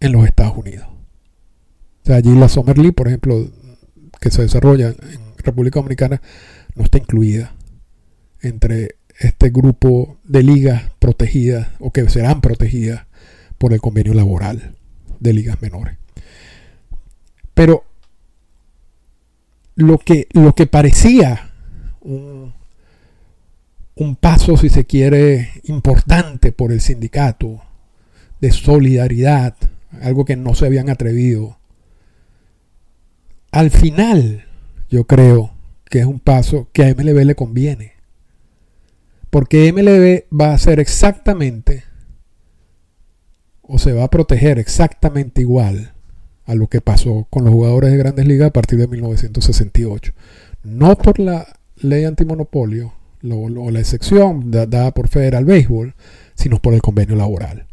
en 0.00 0.12
los 0.12 0.24
Estados 0.24 0.56
Unidos. 0.56 0.86
O 0.88 2.06
sea, 2.06 2.16
allí 2.16 2.34
la 2.34 2.48
Summer 2.48 2.78
League, 2.78 2.94
por 2.94 3.08
ejemplo, 3.08 3.50
que 4.20 4.30
se 4.30 4.42
desarrolla 4.42 4.88
en 4.88 5.20
República 5.38 5.80
Dominicana 5.80 6.20
no 6.74 6.84
está 6.84 6.98
incluida 6.98 7.54
entre 8.40 8.96
este 9.18 9.50
grupo 9.50 10.18
de 10.24 10.42
ligas 10.42 10.90
protegidas 10.98 11.68
o 11.80 11.90
que 11.90 12.08
serán 12.08 12.40
protegidas 12.40 13.06
por 13.58 13.72
el 13.72 13.80
convenio 13.80 14.14
laboral 14.14 14.76
de 15.18 15.32
ligas 15.32 15.60
menores. 15.60 15.98
Pero 17.54 17.84
lo 19.78 19.98
que, 19.98 20.26
lo 20.32 20.56
que 20.56 20.66
parecía 20.66 21.52
un, 22.00 22.52
un 23.94 24.16
paso, 24.16 24.56
si 24.56 24.68
se 24.70 24.84
quiere, 24.84 25.50
importante 25.64 26.50
por 26.50 26.72
el 26.72 26.80
sindicato 26.80 27.62
de 28.40 28.50
solidaridad, 28.50 29.54
algo 30.02 30.24
que 30.24 30.34
no 30.34 30.56
se 30.56 30.66
habían 30.66 30.90
atrevido, 30.90 31.58
al 33.52 33.70
final 33.70 34.46
yo 34.90 35.04
creo 35.04 35.52
que 35.84 36.00
es 36.00 36.06
un 36.06 36.18
paso 36.18 36.68
que 36.72 36.82
a 36.82 36.92
MLB 36.92 37.24
le 37.24 37.36
conviene. 37.36 37.92
Porque 39.30 39.72
MLB 39.72 40.24
va 40.36 40.50
a 40.50 40.54
hacer 40.54 40.80
exactamente 40.80 41.84
o 43.62 43.78
se 43.78 43.92
va 43.92 44.04
a 44.04 44.10
proteger 44.10 44.58
exactamente 44.58 45.40
igual 45.42 45.92
a 46.48 46.54
lo 46.54 46.66
que 46.66 46.80
pasó 46.80 47.26
con 47.28 47.44
los 47.44 47.52
jugadores 47.52 47.92
de 47.92 47.98
grandes 47.98 48.26
ligas 48.26 48.48
a 48.48 48.52
partir 48.52 48.78
de 48.78 48.88
1968. 48.88 50.12
No 50.64 50.96
por 50.96 51.18
la 51.18 51.46
ley 51.76 52.04
antimonopolio 52.04 52.94
o 53.22 53.70
la 53.70 53.80
excepción 53.80 54.50
dada 54.50 54.92
por 54.92 55.08
Federal 55.08 55.44
Baseball, 55.44 55.94
sino 56.34 56.60
por 56.60 56.72
el 56.72 56.80
convenio 56.80 57.16
laboral. 57.16 57.66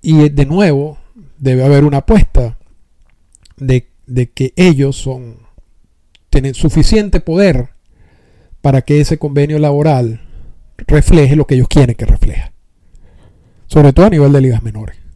Y 0.00 0.28
de 0.28 0.46
nuevo, 0.46 0.98
debe 1.36 1.64
haber 1.64 1.84
una 1.84 1.98
apuesta 1.98 2.58
de, 3.56 3.88
de 4.06 4.30
que 4.30 4.52
ellos 4.54 4.96
son 4.96 5.48
tienen 6.30 6.54
suficiente 6.54 7.18
poder 7.18 7.70
para 8.60 8.82
que 8.82 9.00
ese 9.00 9.18
convenio 9.18 9.58
laboral 9.58 10.20
refleje 10.76 11.34
lo 11.34 11.46
que 11.46 11.56
ellos 11.56 11.68
quieren 11.68 11.96
que 11.96 12.06
refleje. 12.06 12.52
Sobre 13.66 13.92
todo 13.92 14.06
a 14.06 14.10
nivel 14.10 14.32
de 14.32 14.42
ligas 14.42 14.62
menores. 14.62 15.07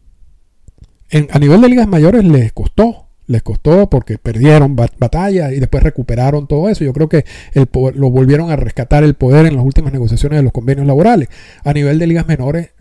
A 1.31 1.39
nivel 1.39 1.61
de 1.61 1.69
ligas 1.69 1.87
mayores 1.87 2.23
les 2.23 2.51
costó, 2.51 3.07
les 3.27 3.43
costó 3.43 3.89
porque 3.89 4.17
perdieron 4.17 4.75
batallas 4.75 5.53
y 5.53 5.59
después 5.59 5.83
recuperaron 5.83 6.47
todo 6.47 6.69
eso. 6.69 6.83
Yo 6.83 6.93
creo 6.93 7.09
que 7.09 7.25
el, 7.53 7.67
lo 7.95 8.09
volvieron 8.09 8.51
a 8.51 8.55
rescatar 8.55 9.03
el 9.03 9.13
poder 9.13 9.45
en 9.45 9.55
las 9.55 9.65
últimas 9.65 9.93
negociaciones 9.93 10.39
de 10.39 10.43
los 10.43 10.51
convenios 10.51 10.87
laborales. 10.87 11.29
A 11.63 11.73
nivel 11.73 11.99
de 11.99 12.07
ligas 12.07 12.27
menores, 12.27 12.71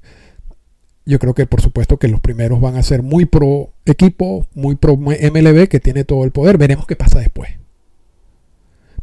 yo 1.04 1.18
creo 1.18 1.34
que 1.34 1.46
por 1.46 1.60
supuesto 1.60 1.98
que 1.98 2.08
los 2.08 2.20
primeros 2.20 2.60
van 2.60 2.76
a 2.76 2.82
ser 2.82 3.02
muy 3.02 3.24
pro 3.24 3.72
equipo, 3.84 4.46
muy 4.54 4.76
pro 4.76 4.96
MLB 4.96 5.68
que 5.68 5.80
tiene 5.80 6.04
todo 6.04 6.24
el 6.24 6.30
poder. 6.30 6.58
Veremos 6.58 6.86
qué 6.86 6.96
pasa 6.96 7.18
después. 7.18 7.50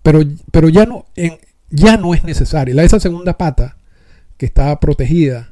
Pero, 0.01 0.21
pero 0.51 0.69
ya, 0.69 0.85
no, 0.85 1.05
en, 1.15 1.37
ya 1.69 1.97
no 1.97 2.13
es 2.13 2.23
necesaria. 2.23 2.81
Esa 2.83 2.99
segunda 2.99 3.37
pata, 3.37 3.77
que 4.37 4.45
está 4.45 4.79
protegida 4.79 5.49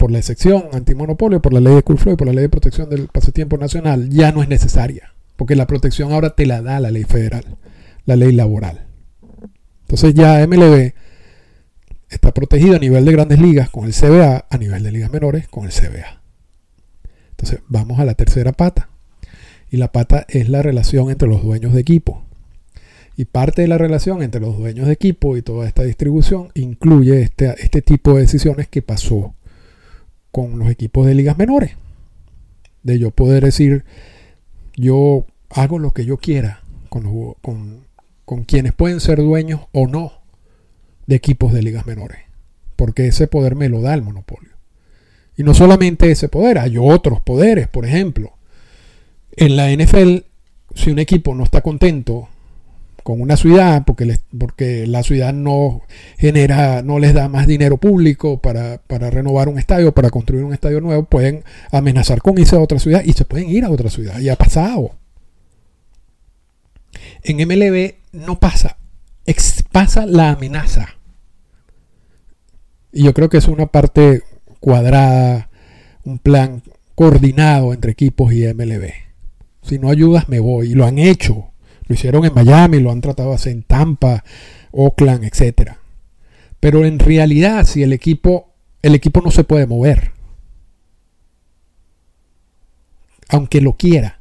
por 0.00 0.10
la 0.10 0.18
excepción 0.18 0.64
antimonopolio, 0.72 1.42
por 1.42 1.52
la 1.52 1.60
ley 1.60 1.74
de 1.74 1.82
Cool 1.82 1.98
y 2.06 2.16
por 2.16 2.26
la 2.26 2.32
ley 2.32 2.44
de 2.44 2.48
protección 2.48 2.88
del 2.88 3.08
pasatiempo 3.08 3.58
nacional, 3.58 4.08
ya 4.08 4.32
no 4.32 4.42
es 4.42 4.48
necesaria. 4.48 5.12
Porque 5.36 5.54
la 5.54 5.66
protección 5.66 6.10
ahora 6.10 6.30
te 6.30 6.46
la 6.46 6.62
da 6.62 6.80
la 6.80 6.90
ley 6.90 7.04
federal, 7.04 7.44
la 8.06 8.16
ley 8.16 8.32
laboral. 8.32 8.86
Entonces 9.82 10.14
ya 10.14 10.46
MLB 10.46 10.94
está 12.08 12.32
protegida 12.32 12.76
a 12.76 12.78
nivel 12.78 13.04
de 13.04 13.12
grandes 13.12 13.40
ligas 13.40 13.68
con 13.68 13.84
el 13.84 13.92
CBA, 13.92 14.46
a 14.48 14.56
nivel 14.56 14.82
de 14.82 14.90
ligas 14.90 15.12
menores 15.12 15.48
con 15.48 15.66
el 15.66 15.70
CBA. 15.70 16.22
Entonces 17.32 17.60
vamos 17.68 18.00
a 18.00 18.06
la 18.06 18.14
tercera 18.14 18.52
pata. 18.52 18.88
Y 19.70 19.76
la 19.76 19.92
pata 19.92 20.24
es 20.30 20.48
la 20.48 20.62
relación 20.62 21.10
entre 21.10 21.28
los 21.28 21.42
dueños 21.42 21.74
de 21.74 21.80
equipo. 21.82 22.24
Y 23.18 23.26
parte 23.26 23.60
de 23.60 23.68
la 23.68 23.76
relación 23.76 24.22
entre 24.22 24.40
los 24.40 24.56
dueños 24.56 24.86
de 24.86 24.94
equipo 24.94 25.36
y 25.36 25.42
toda 25.42 25.68
esta 25.68 25.82
distribución 25.82 26.52
incluye 26.54 27.20
este, 27.20 27.54
este 27.62 27.82
tipo 27.82 28.14
de 28.14 28.22
decisiones 28.22 28.66
que 28.66 28.80
pasó 28.80 29.34
con 30.30 30.58
los 30.58 30.70
equipos 30.70 31.06
de 31.06 31.14
ligas 31.14 31.38
menores. 31.38 31.72
De 32.82 32.98
yo 32.98 33.10
poder 33.10 33.44
decir, 33.44 33.84
yo 34.76 35.26
hago 35.50 35.78
lo 35.78 35.92
que 35.92 36.04
yo 36.04 36.16
quiera 36.16 36.62
con, 36.88 37.84
con 38.24 38.44
quienes 38.44 38.72
pueden 38.72 39.00
ser 39.00 39.18
dueños 39.18 39.62
o 39.72 39.86
no 39.86 40.12
de 41.06 41.16
equipos 41.16 41.52
de 41.52 41.62
ligas 41.62 41.86
menores. 41.86 42.18
Porque 42.76 43.06
ese 43.06 43.26
poder 43.26 43.56
me 43.56 43.68
lo 43.68 43.80
da 43.82 43.94
el 43.94 44.02
monopolio. 44.02 44.50
Y 45.36 45.42
no 45.42 45.54
solamente 45.54 46.10
ese 46.10 46.28
poder, 46.28 46.58
hay 46.58 46.76
otros 46.78 47.20
poderes. 47.20 47.66
Por 47.66 47.86
ejemplo, 47.86 48.32
en 49.32 49.56
la 49.56 49.70
NFL, 49.72 50.18
si 50.74 50.90
un 50.90 50.98
equipo 50.98 51.34
no 51.34 51.44
está 51.44 51.62
contento 51.62 52.28
con 53.02 53.20
una 53.20 53.36
ciudad, 53.36 53.84
porque, 53.84 54.18
porque 54.38 54.86
la 54.86 55.02
ciudad 55.02 55.32
no 55.32 55.82
genera, 56.18 56.82
no 56.82 56.98
les 56.98 57.14
da 57.14 57.28
más 57.28 57.46
dinero 57.46 57.76
público 57.76 58.40
para, 58.40 58.80
renovar 58.88 59.48
un 59.48 59.58
estadio, 59.58 59.92
para 59.92 60.10
construir 60.10 60.44
un 60.44 60.52
estadio 60.52 60.80
nuevo, 60.80 61.04
pueden 61.04 61.44
amenazar 61.72 62.20
con 62.20 62.38
irse 62.38 62.56
a 62.56 62.60
otra 62.60 62.78
ciudad 62.78 63.02
y 63.04 63.12
se 63.12 63.24
pueden 63.24 63.48
ir 63.48 63.64
a 63.64 63.70
otra 63.70 63.90
ciudad. 63.90 64.18
Y 64.20 64.28
ha 64.28 64.36
pasado. 64.36 64.92
En 67.22 67.36
MLB 67.36 67.94
no 68.12 68.38
pasa, 68.38 68.78
pasa 69.72 70.06
la 70.06 70.30
amenaza. 70.30 70.96
Y 72.92 73.04
yo 73.04 73.14
creo 73.14 73.28
que 73.28 73.38
es 73.38 73.46
una 73.46 73.66
parte 73.66 74.22
cuadrada, 74.58 75.50
un 76.04 76.18
plan 76.18 76.62
coordinado 76.94 77.72
entre 77.72 77.92
equipos 77.92 78.32
y 78.32 78.46
MLB. 78.52 78.90
Si 79.62 79.78
no 79.78 79.90
ayudas, 79.90 80.28
me 80.28 80.40
voy. 80.40 80.72
Y 80.72 80.74
lo 80.74 80.86
han 80.86 80.98
hecho. 80.98 81.49
Lo 81.90 81.94
hicieron 81.94 82.24
en 82.24 82.32
Miami, 82.32 82.78
lo 82.78 82.92
han 82.92 83.00
tratado 83.00 83.30
de 83.30 83.34
hacer 83.34 83.50
en 83.50 83.64
Tampa, 83.64 84.22
Oakland, 84.70 85.24
etc. 85.24 85.72
Pero 86.60 86.84
en 86.84 87.00
realidad, 87.00 87.66
si 87.66 87.82
el 87.82 87.92
equipo, 87.92 88.52
el 88.80 88.94
equipo 88.94 89.20
no 89.22 89.32
se 89.32 89.42
puede 89.42 89.66
mover. 89.66 90.12
Aunque 93.28 93.60
lo 93.60 93.72
quiera. 93.72 94.20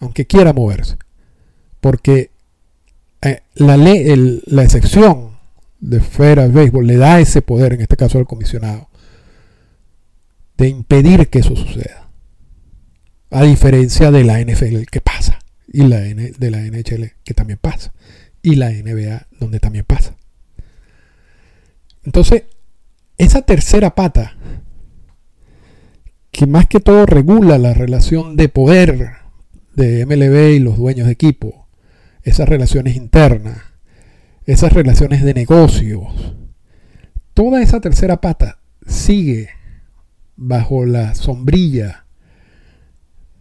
Aunque 0.00 0.26
quiera 0.26 0.52
moverse. 0.52 0.98
Porque 1.80 2.30
eh, 3.22 3.40
la, 3.54 3.78
ley, 3.78 4.42
la 4.44 4.62
excepción 4.62 5.38
de 5.80 5.98
Federal 6.02 6.52
Béisbol 6.52 6.86
le 6.86 6.98
da 6.98 7.20
ese 7.20 7.40
poder, 7.40 7.72
en 7.72 7.80
este 7.80 7.96
caso 7.96 8.18
al 8.18 8.26
comisionado, 8.26 8.90
de 10.58 10.68
impedir 10.68 11.26
que 11.28 11.38
eso 11.38 11.56
suceda. 11.56 12.10
A 13.30 13.44
diferencia 13.44 14.10
de 14.10 14.24
la 14.24 14.42
NFL 14.44 14.82
que 14.90 15.00
pasa, 15.00 15.38
y 15.72 15.82
la 15.82 16.06
N, 16.06 16.32
de 16.38 16.50
la 16.50 16.58
NHL 16.58 17.12
que 17.24 17.34
también 17.34 17.58
pasa, 17.60 17.92
y 18.42 18.56
la 18.56 18.70
NBA 18.70 19.28
donde 19.40 19.60
también 19.60 19.84
pasa. 19.84 20.16
Entonces, 22.04 22.44
esa 23.18 23.42
tercera 23.42 23.94
pata, 23.94 24.36
que 26.30 26.46
más 26.46 26.66
que 26.66 26.80
todo 26.80 27.06
regula 27.06 27.58
la 27.58 27.74
relación 27.74 28.36
de 28.36 28.48
poder 28.48 29.12
de 29.74 30.06
MLB 30.06 30.56
y 30.56 30.58
los 30.58 30.76
dueños 30.76 31.06
de 31.06 31.12
equipo, 31.12 31.68
esas 32.22 32.48
relaciones 32.48 32.96
internas, 32.96 33.58
esas 34.46 34.72
relaciones 34.72 35.22
de 35.22 35.34
negocios, 35.34 36.02
toda 37.34 37.62
esa 37.62 37.80
tercera 37.80 38.20
pata 38.20 38.60
sigue 38.86 39.50
bajo 40.36 40.84
la 40.86 41.14
sombrilla 41.14 42.06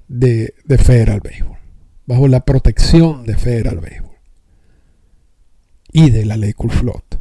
de, 0.08 0.54
Federal 0.78 1.22
Baseball, 1.22 1.58
bajo 2.06 2.28
la 2.28 2.46
protección 2.46 3.26
de 3.26 3.36
Federal 3.36 3.80
Baseball 3.80 4.18
y 5.92 6.10
de 6.10 6.26
la 6.26 6.38
ley 6.38 6.54
Cool 6.54 6.72
Float. 6.72 7.16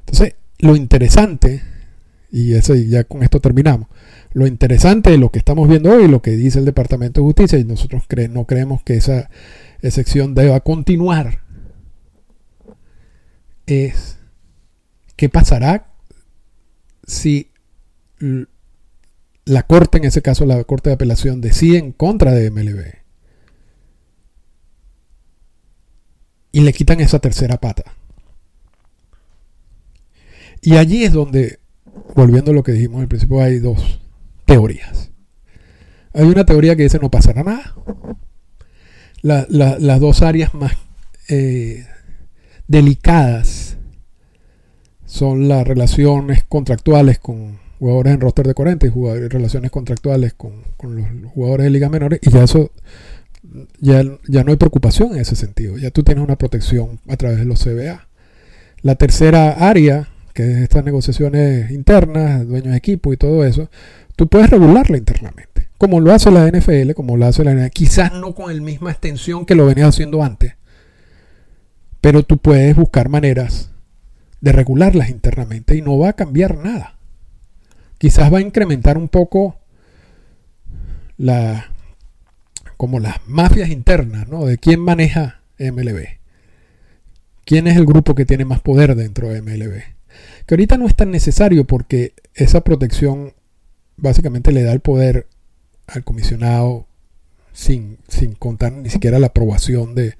Entonces, 0.00 0.36
lo 0.58 0.76
interesante, 0.76 1.62
y 2.30 2.54
eso, 2.54 2.74
ya 2.74 3.04
con 3.04 3.22
esto 3.22 3.40
terminamos, 3.40 3.88
lo 4.32 4.46
interesante 4.46 5.10
de 5.10 5.18
lo 5.18 5.30
que 5.30 5.38
estamos 5.38 5.68
viendo 5.68 5.92
hoy, 5.92 6.08
lo 6.08 6.22
que 6.22 6.32
dice 6.32 6.58
el 6.58 6.64
Departamento 6.64 7.20
de 7.20 7.26
Justicia, 7.26 7.58
y 7.58 7.64
nosotros 7.64 8.04
no 8.30 8.46
creemos 8.46 8.82
que 8.82 8.96
esa 8.96 9.30
excepción 9.82 10.34
deba 10.34 10.60
continuar, 10.60 11.42
es 13.66 14.18
qué 15.16 15.28
pasará 15.28 15.92
si 17.06 17.50
la 19.48 19.62
Corte, 19.62 19.98
en 19.98 20.04
ese 20.04 20.20
caso 20.20 20.44
la 20.44 20.62
Corte 20.64 20.90
de 20.90 20.94
Apelación, 20.94 21.40
decide 21.40 21.78
en 21.78 21.92
contra 21.92 22.32
de 22.32 22.50
MLB 22.50 22.98
y 26.52 26.60
le 26.60 26.72
quitan 26.72 27.00
esa 27.00 27.18
tercera 27.18 27.58
pata. 27.58 27.84
Y 30.60 30.76
allí 30.76 31.04
es 31.04 31.12
donde, 31.12 31.60
volviendo 32.14 32.50
a 32.50 32.54
lo 32.54 32.62
que 32.62 32.72
dijimos 32.72 33.00
al 33.00 33.08
principio, 33.08 33.40
hay 33.40 33.58
dos 33.58 34.00
teorías. 34.44 35.12
Hay 36.12 36.26
una 36.26 36.44
teoría 36.44 36.76
que 36.76 36.82
dice 36.82 36.98
no 36.98 37.10
pasará 37.10 37.42
nada. 37.42 37.74
las 39.22 40.00
dos 40.00 40.22
áreas 40.22 40.52
más 40.52 40.72
eh, 41.28 41.86
delicadas 42.66 43.78
son 45.06 45.48
las 45.48 45.66
relaciones 45.66 46.44
contractuales 46.44 47.18
con 47.18 47.67
jugadores 47.78 48.14
en 48.14 48.20
roster 48.20 48.46
de 48.46 48.54
40 48.54 48.86
y 48.86 48.90
jugadores, 48.90 49.32
relaciones 49.32 49.70
contractuales 49.70 50.34
con, 50.34 50.62
los 50.82 51.32
jugadores 51.32 51.64
de 51.64 51.70
ligas 51.70 51.90
menores 51.90 52.20
y 52.22 52.30
ya 52.30 52.44
eso 52.44 52.70
ya, 53.80 54.02
ya 54.26 54.44
no 54.44 54.50
hay 54.50 54.56
preocupación 54.56 55.12
en 55.12 55.20
ese 55.20 55.36
sentido, 55.36 55.78
ya 55.78 55.90
tú 55.90 56.02
tienes 56.02 56.24
una 56.24 56.36
protección 56.36 57.00
a 57.08 57.16
través 57.16 57.38
de 57.38 57.44
los 57.44 57.62
CBA. 57.62 58.08
La 58.82 58.94
tercera 58.94 59.52
área, 59.68 60.08
que 60.34 60.50
es 60.50 60.58
estas 60.58 60.84
negociaciones 60.84 61.70
internas, 61.70 62.46
dueños 62.46 62.72
de 62.72 62.78
equipo 62.78 63.12
y 63.12 63.16
todo 63.16 63.44
eso, 63.44 63.70
tú 64.16 64.28
puedes 64.28 64.50
regularla 64.50 64.98
internamente, 64.98 65.68
como 65.78 66.00
lo 66.00 66.12
hace 66.12 66.30
la 66.30 66.48
NFL, 66.48 66.92
como 66.92 67.16
lo 67.16 67.26
hace 67.26 67.44
la 67.44 67.54
NFL, 67.54 67.70
quizás 67.72 68.12
no 68.12 68.34
con 68.34 68.54
la 68.54 68.62
misma 68.62 68.90
extensión 68.90 69.46
que 69.46 69.54
lo 69.54 69.66
venía 69.66 69.86
haciendo 69.86 70.22
antes, 70.22 70.54
pero 72.00 72.22
tú 72.22 72.38
puedes 72.38 72.76
buscar 72.76 73.08
maneras 73.08 73.70
de 74.40 74.52
regularlas 74.52 75.10
internamente 75.10 75.76
y 75.76 75.82
no 75.82 75.98
va 75.98 76.10
a 76.10 76.12
cambiar 76.12 76.56
nada. 76.56 76.97
Quizás 77.98 78.32
va 78.32 78.38
a 78.38 78.42
incrementar 78.42 78.96
un 78.96 79.08
poco 79.08 79.56
la 81.16 81.66
como 82.76 83.00
las 83.00 83.16
mafias 83.26 83.70
internas, 83.70 84.28
¿no? 84.28 84.46
De 84.46 84.56
quién 84.56 84.78
maneja 84.80 85.40
MLB. 85.58 86.18
¿Quién 87.44 87.66
es 87.66 87.76
el 87.76 87.84
grupo 87.84 88.14
que 88.14 88.24
tiene 88.24 88.44
más 88.44 88.60
poder 88.60 88.94
dentro 88.94 89.28
de 89.28 89.42
MLB? 89.42 89.82
Que 90.46 90.54
ahorita 90.54 90.78
no 90.78 90.86
es 90.86 90.94
tan 90.94 91.10
necesario 91.10 91.64
porque 91.66 92.14
esa 92.34 92.62
protección 92.62 93.34
básicamente 93.96 94.52
le 94.52 94.62
da 94.62 94.72
el 94.72 94.80
poder 94.80 95.26
al 95.88 96.04
comisionado 96.04 96.86
sin, 97.52 97.98
sin 98.06 98.34
contar 98.34 98.72
ni 98.72 98.90
siquiera 98.90 99.18
la 99.18 99.28
aprobación 99.28 99.96
de, 99.96 100.14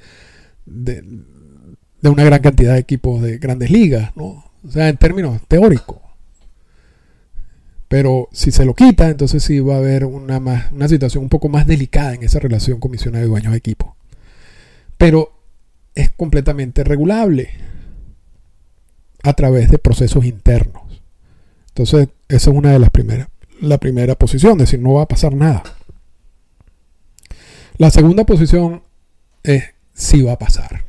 de 2.00 2.08
una 2.08 2.24
gran 2.24 2.40
cantidad 2.40 2.74
de 2.74 2.80
equipos 2.80 3.22
de 3.22 3.38
grandes 3.38 3.70
ligas, 3.70 4.16
¿no? 4.16 4.44
O 4.64 4.70
sea, 4.70 4.88
en 4.88 4.96
términos 4.96 5.40
teóricos. 5.46 5.98
Pero 7.88 8.28
si 8.32 8.50
se 8.50 8.66
lo 8.66 8.74
quita, 8.74 9.08
entonces 9.08 9.42
sí 9.42 9.60
va 9.60 9.76
a 9.76 9.78
haber 9.78 10.04
una, 10.04 10.40
más, 10.40 10.70
una 10.72 10.88
situación 10.88 11.24
un 11.24 11.30
poco 11.30 11.48
más 11.48 11.66
delicada 11.66 12.14
en 12.14 12.22
esa 12.22 12.38
relación 12.38 12.80
comisionado 12.80 13.22
de 13.22 13.28
dueños 13.30 13.52
de 13.52 13.58
equipo. 13.58 13.96
Pero 14.98 15.32
es 15.94 16.10
completamente 16.10 16.84
regulable 16.84 17.50
a 19.22 19.32
través 19.32 19.70
de 19.70 19.78
procesos 19.78 20.24
internos. 20.24 20.82
Entonces, 21.68 22.08
esa 22.28 22.50
es 22.50 22.56
una 22.56 22.72
de 22.72 22.78
las 22.78 22.90
primeras, 22.90 23.28
la 23.60 23.78
primera 23.78 24.14
posición, 24.14 24.52
es 24.52 24.70
decir, 24.70 24.80
no 24.80 24.94
va 24.94 25.02
a 25.02 25.08
pasar 25.08 25.34
nada. 25.34 25.62
La 27.78 27.90
segunda 27.90 28.24
posición 28.24 28.82
es 29.42 29.64
si 29.94 30.22
va 30.22 30.32
a 30.32 30.38
pasar. 30.38 30.87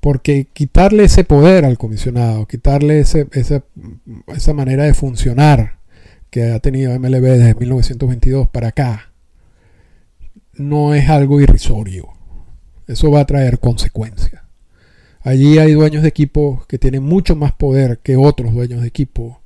Porque 0.00 0.46
quitarle 0.52 1.04
ese 1.04 1.24
poder 1.24 1.64
al 1.64 1.76
comisionado, 1.76 2.46
quitarle 2.46 3.00
esa 3.00 4.54
manera 4.54 4.84
de 4.84 4.94
funcionar 4.94 5.78
que 6.30 6.52
ha 6.52 6.60
tenido 6.60 6.98
MLB 6.98 7.22
desde 7.22 7.54
1922 7.54 8.48
para 8.48 8.68
acá, 8.68 9.12
no 10.54 10.94
es 10.94 11.08
algo 11.08 11.40
irrisorio. 11.40 12.08
Eso 12.86 13.10
va 13.10 13.20
a 13.20 13.26
traer 13.26 13.58
consecuencias. 13.58 14.42
Allí 15.22 15.58
hay 15.58 15.72
dueños 15.72 16.02
de 16.02 16.08
equipos 16.08 16.66
que 16.66 16.78
tienen 16.78 17.02
mucho 17.02 17.36
más 17.36 17.52
poder 17.52 17.98
que 17.98 18.16
otros 18.16 18.54
dueños 18.54 18.80
de 18.80 18.88
equipos. 18.88 19.36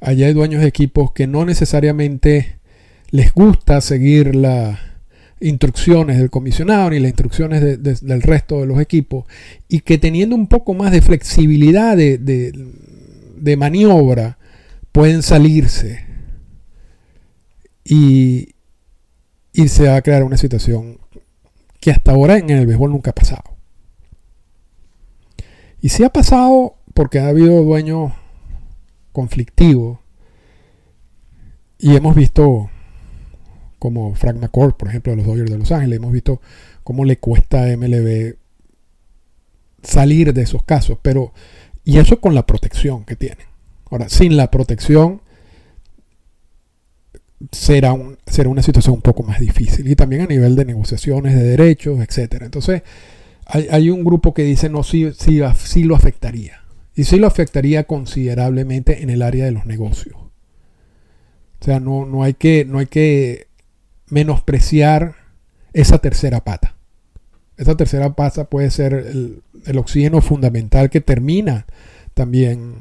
Allí 0.00 0.22
hay 0.22 0.34
dueños 0.34 0.60
de 0.60 0.68
equipos 0.68 1.12
que 1.12 1.26
no 1.26 1.46
necesariamente 1.46 2.58
les 3.10 3.32
gusta 3.32 3.80
seguir 3.80 4.34
la, 4.34 4.93
instrucciones 5.44 6.18
del 6.18 6.30
comisionado 6.30 6.90
ni 6.90 6.98
las 6.98 7.10
instrucciones 7.10 7.60
del 7.82 8.22
resto 8.22 8.60
de 8.60 8.66
los 8.66 8.80
equipos 8.80 9.26
y 9.68 9.80
que 9.80 9.98
teniendo 9.98 10.34
un 10.34 10.46
poco 10.46 10.72
más 10.72 10.90
de 10.90 11.02
flexibilidad 11.02 11.96
de, 11.96 13.56
maniobra 13.58 14.38
pueden 14.90 15.22
salirse 15.22 16.06
y, 17.84 18.54
y 19.52 19.68
se 19.68 19.88
va 19.88 19.96
a 19.96 20.02
crear 20.02 20.24
una 20.24 20.38
situación 20.38 20.98
que 21.78 21.90
hasta 21.90 22.12
ahora 22.12 22.38
en 22.38 22.48
el 22.48 22.66
béisbol 22.66 22.90
nunca 22.90 23.10
ha 23.10 23.14
pasado. 23.14 23.42
Y 25.82 25.90
si 25.90 26.04
ha 26.04 26.08
pasado 26.08 26.76
porque 26.94 27.18
ha 27.18 27.28
habido 27.28 27.62
dueños 27.62 28.12
conflictivos 29.12 29.98
y 31.78 31.94
hemos 31.94 32.14
visto 32.14 32.70
como 33.84 34.14
Frank 34.14 34.40
McCourt, 34.40 34.78
por 34.78 34.88
ejemplo, 34.88 35.12
de 35.12 35.18
los 35.18 35.26
Dodgers 35.26 35.50
de 35.50 35.58
Los 35.58 35.70
Ángeles. 35.70 35.98
Hemos 35.98 36.10
visto 36.10 36.40
cómo 36.84 37.04
le 37.04 37.18
cuesta 37.18 37.64
a 37.64 37.76
MLB 37.76 38.36
salir 39.82 40.32
de 40.32 40.40
esos 40.40 40.62
casos, 40.64 40.96
pero 41.02 41.34
y 41.84 41.98
eso 41.98 42.18
con 42.18 42.34
la 42.34 42.46
protección 42.46 43.04
que 43.04 43.14
tienen. 43.14 43.44
Ahora, 43.90 44.08
sin 44.08 44.38
la 44.38 44.50
protección 44.50 45.20
será, 47.52 47.92
un, 47.92 48.16
será 48.26 48.48
una 48.48 48.62
situación 48.62 48.94
un 48.94 49.02
poco 49.02 49.22
más 49.22 49.38
difícil 49.38 49.86
y 49.86 49.94
también 49.96 50.22
a 50.22 50.26
nivel 50.28 50.56
de 50.56 50.64
negociaciones 50.64 51.34
de 51.34 51.42
derechos, 51.42 52.00
etcétera. 52.00 52.46
Entonces, 52.46 52.84
hay, 53.44 53.90
un 53.90 54.02
grupo 54.02 54.32
que 54.32 54.44
dice 54.44 54.70
no, 54.70 54.82
sí, 54.82 55.12
sí, 55.12 55.42
sí 55.58 55.84
lo 55.84 55.94
afectaría. 55.94 56.62
Y 56.94 57.04
sí 57.04 57.18
lo 57.18 57.26
afectaría 57.26 57.84
considerablemente 57.84 59.02
en 59.02 59.10
el 59.10 59.20
área 59.20 59.44
de 59.44 59.50
los 59.50 59.66
negocios. 59.66 60.16
O 60.16 61.64
sea, 61.66 61.80
no, 61.80 62.06
no, 62.06 62.22
hay, 62.22 62.32
que, 62.32 62.64
no 62.64 62.78
hay 62.78 62.86
que 62.86 63.52
menospreciar 64.14 65.16
esa 65.72 65.98
tercera 65.98 66.44
pata. 66.44 66.76
Esa 67.56 67.76
tercera 67.76 68.14
pata 68.14 68.44
puede 68.44 68.70
ser 68.70 68.92
el, 68.92 69.42
oxígeno 69.76 70.20
fundamental 70.20 70.88
que 70.88 71.00
termina 71.00 71.66
también 72.14 72.76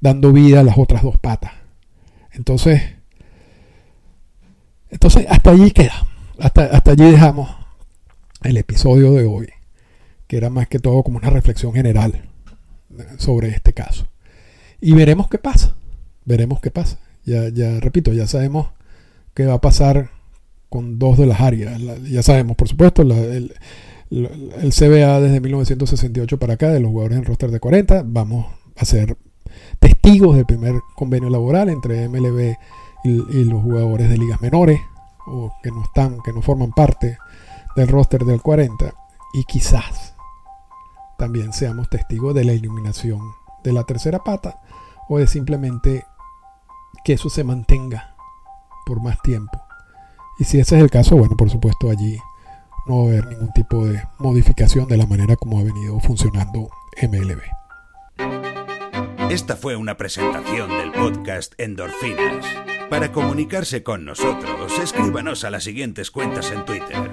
dando 0.00 0.32
vida 0.32 0.58
a 0.58 0.64
las 0.64 0.76
otras 0.76 1.04
dos 1.04 1.18
patas. 1.18 1.52
Entonces, 2.32 2.82
Entonces, 4.90 5.24
hasta 5.30 5.50
allí 5.50 5.70
queda. 5.70 6.04
Hasta, 6.40 6.64
hasta 6.64 6.90
allí 6.90 7.08
dejamos 7.12 7.48
el 8.42 8.56
episodio 8.56 9.12
de 9.12 9.24
hoy, 9.24 9.50
que 10.26 10.36
era 10.36 10.50
más 10.50 10.66
que 10.66 10.80
todo 10.80 11.04
como 11.04 11.18
una 11.18 11.30
reflexión 11.30 11.72
general 11.72 12.28
sobre 13.18 13.50
este 13.50 13.72
caso. 13.72 14.08
Y 14.80 14.94
veremos 14.94 15.28
qué 15.28 15.38
pasa. 15.38 15.76
Veremos 16.24 16.60
qué 16.60 16.72
pasa. 16.72 16.98
Ya, 17.24 17.48
ya 17.50 17.78
repito, 17.78 18.12
ya 18.12 18.26
sabemos 18.26 18.66
qué 19.32 19.46
va 19.46 19.54
a 19.54 19.60
pasar 19.60 20.10
con 20.72 20.98
dos 20.98 21.18
de 21.18 21.26
las 21.26 21.42
áreas. 21.42 21.78
ya 22.08 22.22
sabemos, 22.22 22.56
por 22.56 22.66
supuesto, 22.66 23.02
el, 23.02 23.52
CBA 24.10 25.20
desde 25.20 25.40
1968 25.40 26.38
para 26.38 26.54
acá, 26.54 26.70
de 26.70 26.80
los 26.80 26.90
jugadores 26.90 27.18
en 27.18 27.26
roster 27.26 27.50
de 27.50 27.60
40. 27.60 28.04
Vamos 28.06 28.46
a 28.74 28.86
ser 28.86 29.18
testigos 29.80 30.34
del 30.34 30.46
primer 30.46 30.76
convenio 30.94 31.28
laboral 31.28 31.68
entre 31.68 32.08
MLB 32.08 32.56
y, 33.04 33.44
los 33.44 33.62
jugadores 33.62 34.08
de 34.08 34.16
ligas 34.16 34.40
menores 34.40 34.80
o 35.26 35.52
que 35.62 35.70
no 35.70 35.82
están, 35.82 36.22
que 36.24 36.32
no 36.32 36.40
forman 36.40 36.72
parte 36.72 37.18
del 37.76 37.88
roster 37.88 38.24
del 38.24 38.40
40 38.40 38.94
y 39.34 39.44
quizás 39.44 40.14
también 41.18 41.52
seamos 41.52 41.90
testigos 41.90 42.34
de 42.34 42.44
la 42.44 42.54
iluminación 42.54 43.20
de 43.62 43.74
la 43.74 43.84
tercera 43.84 44.20
pata 44.20 44.58
o 45.10 45.18
de 45.18 45.26
simplemente 45.26 46.06
que 47.04 47.12
eso 47.12 47.28
se 47.28 47.44
mantenga 47.44 48.14
por 48.86 49.02
más 49.02 49.20
tiempo. 49.20 49.60
Y 50.38 50.44
si 50.44 50.60
ese 50.60 50.76
es 50.76 50.82
el 50.82 50.90
caso, 50.90 51.16
bueno, 51.16 51.36
por 51.36 51.50
supuesto 51.50 51.90
allí 51.90 52.18
no 52.86 52.98
va 52.98 53.02
a 53.02 53.06
haber 53.08 53.26
ningún 53.26 53.52
tipo 53.52 53.86
de 53.86 54.02
modificación 54.18 54.88
de 54.88 54.96
la 54.96 55.06
manera 55.06 55.36
como 55.36 55.58
ha 55.58 55.62
venido 55.62 55.98
funcionando 56.00 56.68
MLB. 57.00 57.40
Esta 59.30 59.56
fue 59.56 59.76
una 59.76 59.96
presentación 59.96 60.68
del 60.68 60.92
podcast 60.92 61.54
Endorfinas. 61.58 62.44
Para 62.90 63.12
comunicarse 63.12 63.82
con 63.82 64.04
nosotros, 64.04 64.78
escríbanos 64.78 65.44
a 65.44 65.50
las 65.50 65.64
siguientes 65.64 66.10
cuentas 66.10 66.50
en 66.50 66.66
Twitter. 66.66 67.10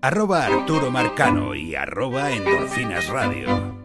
Arroba 0.00 0.46
Arturo 0.46 0.90
Marcano 0.90 1.54
y 1.54 1.74
arroba 1.74 2.32
Endorfinas 2.32 3.08
Radio. 3.08 3.79